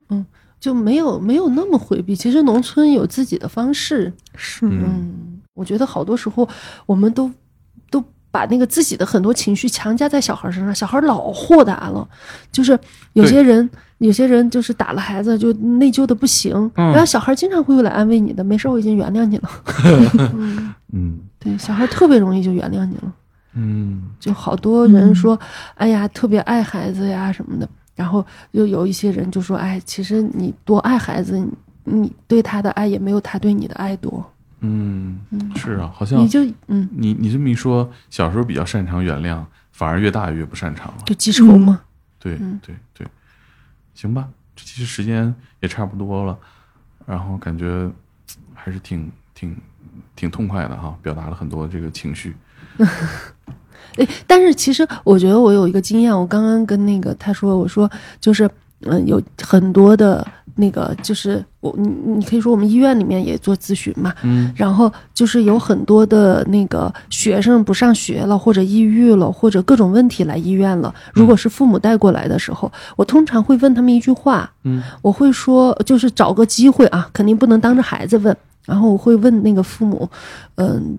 [0.61, 2.15] 就没有没有那么回避。
[2.15, 6.47] 其实农村有自己的方式，是嗯嗯，我觉得好多时候
[6.85, 7.29] 我们都
[7.89, 8.01] 都
[8.31, 12.07] 把那个自己的很多情绪强加在小孩身上，小孩老豁达了，
[12.53, 12.79] 就是
[13.11, 13.69] 有些人。
[14.01, 19.49] 有些人就是打了孩子就内疚的不行，嗯然后小孩经常会来安慰你的，没事儿，我已经原谅你了。
[20.33, 23.13] 嗯，嗯 对，小孩特别容易就原谅你了。
[23.53, 25.39] 嗯就好多人说，
[25.75, 27.69] 哎呀，特别爱孩子呀什么的，
[28.01, 34.27] 然后又有一些人就说，哎，其实你多爱孩子，你你对他的爱也没有他对你的爱多。
[34.61, 35.19] 嗯，
[35.55, 41.03] 是啊，好像你就嗯，你你这么一说，小时候比较擅长原谅，反而越大越不擅长了。
[41.05, 41.79] 就记仇嘛。
[42.17, 43.07] 对嗯对对，
[43.93, 46.35] 行吧，这其实时间也差不多了，
[47.05, 47.87] 然后感觉
[48.55, 49.55] 还是挺挺
[50.15, 52.35] 挺痛快的哈，表达了很多这个情绪。
[53.97, 57.89] 哎，但是其实我觉得我有一个经验，我刚刚跟那个他说，我说
[58.19, 58.49] 就是
[58.85, 60.25] 嗯，有很多的
[60.55, 61.87] 那个就是我你
[62.17, 70.93] 你可以说我们医院里面也做咨询嘛，嗯然后就是有很多的那个学生不上学了，或者抑郁了，或者各种问题来医院了。
[71.13, 78.35] 如果是父母带过来的时候，我通常会问他们一句话，嗯我会说，就是找个机会啊，肯定不能当着孩子问，
[78.65, 80.09] 然后我会问那个父母，
[80.55, 80.97] 嗯，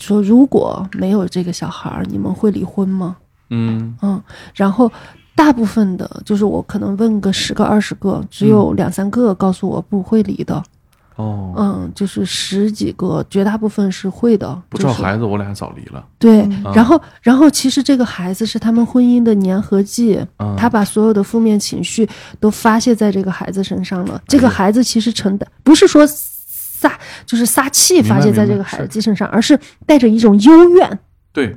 [0.00, 3.16] 说如果没有这个小孩儿，你们会离婚吗？
[3.50, 4.20] 嗯嗯，
[4.54, 4.90] 然后
[5.34, 10.62] 大部分的，就是我可能问个十个二十个，只有两三个告诉我不会离的。
[11.16, 14.56] 哦，嗯，就是十几个，绝大部分是会的。
[14.70, 16.02] 不照孩子，我俩早离了。
[16.18, 24.22] 对，嗯然后然后其实这个孩子是他们婚姻的粘合剂，嗯他把所有的负面情绪都发泄在这个孩子身上了。
[24.26, 26.06] 这个孩子其实承担不是说
[26.80, 30.98] 撒就是撒气发泄在这个孩子身上，而是带着一种幽怨。
[31.32, 31.54] 对，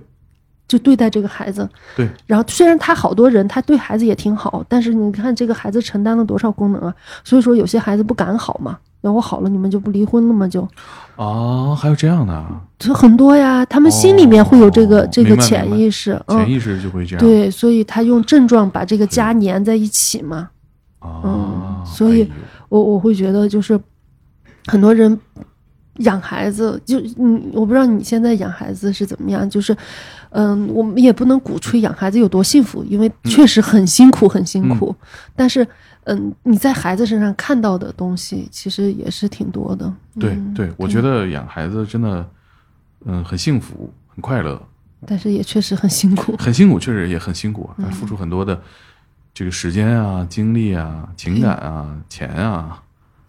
[0.67, 1.67] 就对待这个孩子。
[1.95, 6.93] 对，然后虽然他好多人他对孩子也挺好，但是你看这个孩子承担了多少功能啊？
[7.23, 8.77] 所以说有些孩子不敢好嘛。
[9.05, 10.47] 那我好了，你们就不离婚了吗？
[10.47, 10.67] 就
[11.17, 17.19] 哦，还有这样的啊，这很多呀，他们心里面会有这个、哦这个潜意识，嗯，潜意识就会这样。
[17.19, 20.49] 对，所以他用症状把这个家粘在一起嘛。
[20.99, 22.29] 啊，嗯所以哎
[22.69, 23.77] 我我会觉得就是
[24.67, 25.19] 很多人
[25.97, 29.75] 养孩子，就嗯，我不知道你现在养孩子是怎么样，就是
[30.31, 34.95] 嗯，我们也不能鼓吹养孩子有多幸福，因为确实很辛苦，很辛苦。
[35.35, 35.67] 但是
[36.05, 39.93] 嗯，你在孩子身上看到的东西其实也是挺多的。
[40.19, 42.27] 对嗯对，我觉得养孩子真的，
[43.05, 44.61] 嗯，很幸福，很快乐，
[45.05, 46.35] 但是也确实很辛苦。
[46.37, 48.59] 很辛苦，确实也很辛苦啊，嗯付出很多的
[49.33, 52.81] 这个时间啊、精力啊、情感啊、钱啊。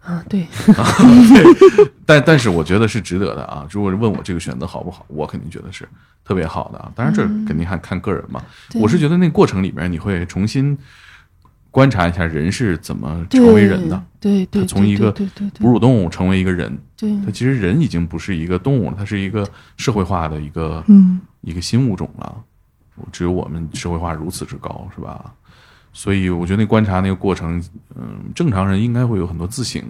[0.05, 3.67] 啊，对，对 但但是我觉得是值得的啊！
[3.71, 5.87] 如果是问我这个选择好不好，我肯定觉得是
[6.23, 6.91] 特别好的啊。
[6.95, 8.41] 当然这肯定还看个人嘛。
[8.75, 10.77] 嗯我是觉得那个过程里面，你会重新
[11.71, 15.11] 观察一下人是怎么成为人的，对对，他从一个
[15.59, 16.77] 哺乳动物成为一个人。
[16.95, 19.45] 对它其实人已经不是一个动物了，它是一个
[19.75, 22.35] 社会化的一个嗯一个新物种了。
[23.11, 25.33] 只有我们社会化如此之高，是吧？
[25.97, 27.63] 所以我觉得那观察那个过程，
[27.95, 29.81] 嗯，正常人应该会有很多自省，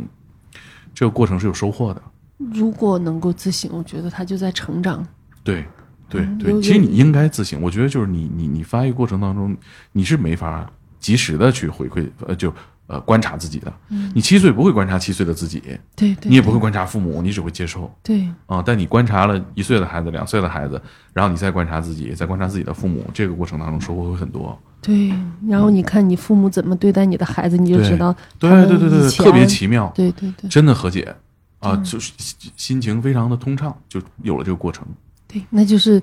[0.93, 2.01] 这个过程是有收获的。
[2.37, 5.03] 如果能够自省，我觉得他就在成长。
[5.43, 5.65] 对
[6.07, 7.59] 对嗯对，其实你应该自省。
[7.59, 9.57] 我觉得就是你你你发育过程当中，
[9.93, 12.53] 你是没法及时的去回馈，呃，就
[12.87, 13.73] 呃观察自己的。
[14.13, 15.61] 你七岁不会观察七岁的自己，
[15.95, 17.93] 对对，你也不会观察父母，你只会接受。
[18.03, 18.27] 对。
[18.45, 20.81] 啊、但你观察了一岁的孩子、两岁的孩子，
[21.13, 24.57] 然后你再观察自己，再观察自己的父母，这个过程当中收获会很多。
[24.81, 25.11] 对，
[25.47, 30.49] 然后你看你父母怎么对待你的孩子，你就知道对对对对对，特别奇妙，对对对。
[30.49, 31.15] 真的和解。
[31.59, 34.85] 啊，就是心心情非常的通畅，就有了这个过程。
[35.27, 35.99] 对，那就是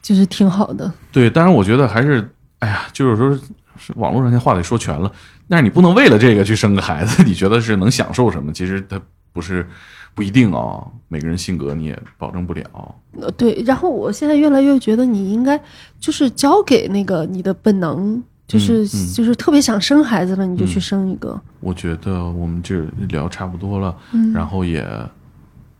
[0.00, 0.90] 就是挺好的。
[1.12, 2.26] 对，当然我觉得还是，
[2.60, 3.38] 哎呀，就是说
[3.78, 5.10] 是网络上那话得说全了，
[5.48, 8.52] 但是你不能为了这个去生个孩子， 你觉得是能享受什么？
[8.52, 9.00] 其实它
[9.32, 9.66] 不是
[10.14, 12.94] 不一定啊、每个人性格你也保证不了。
[13.20, 15.60] 呃，对，然后我现在越来越觉得你应该
[16.00, 21.38] 就是交给那个你的本能，就是、嗯嗯就是特别想生孩子了，你就去嗯生一个。
[21.60, 24.86] 我觉得我们这聊差不多了，嗯然后也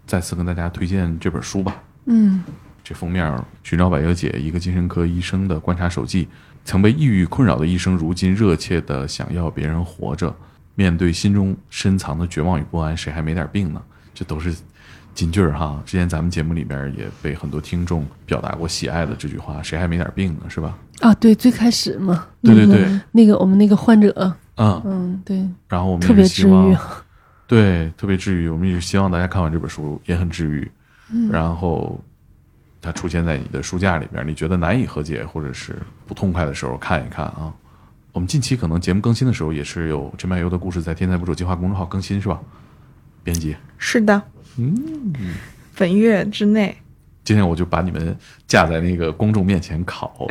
[0.07, 1.83] 再次跟大家推荐这本书吧。
[2.05, 2.43] 嗯
[2.85, 6.29] 这封面寻找百忧解，一个精神科医生的观察手记。
[6.67, 10.35] 曾被抑郁困扰的一生，如今热切的想要别人活着。
[10.75, 13.81] 面对心中深藏的绝望与不安，谁还没点病呢？
[14.13, 14.55] 这都是
[15.15, 15.81] 金句儿哈。
[15.87, 20.77] 之前咱们节目里边也被很多听众表达过喜爱的这句话：“谁还没点病呢？”是吧？
[21.01, 24.13] 啊，对，最开始嘛，对对那个对，那个我们那个患者，
[24.57, 26.77] 嗯，嗯，对，然后我们特别治愈。
[27.47, 28.49] 对，特别治愈。
[28.51, 30.71] 我们也是希望大家看完这本书也很治愈。
[31.11, 31.99] 嗯然后
[32.87, 35.77] 它出现在你的书架里边，你觉得难以和解或者是
[36.07, 37.53] 不痛快的时候，看一看啊。
[38.13, 42.41] 我们近期可能节目更新的时候，也是有陈柏优的故事在“天才捕手计划”公众号更新，是吧？
[43.25, 44.23] 编辑，是的，
[44.57, 45.13] 嗯，
[45.77, 46.77] 本月之内。
[47.25, 48.17] 今天我就把你们
[48.47, 50.29] 架在那个公众面前烤，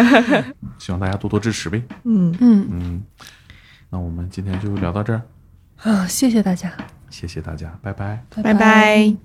[0.78, 1.82] 希望大家多多支持呗。
[2.04, 3.02] 嗯，嗯嗯，
[3.88, 5.22] 那我们今天就聊到这儿，
[5.82, 6.70] 啊，谢谢大家，
[7.08, 8.22] 谢谢大家，拜拜。
[8.42, 9.16] 拜拜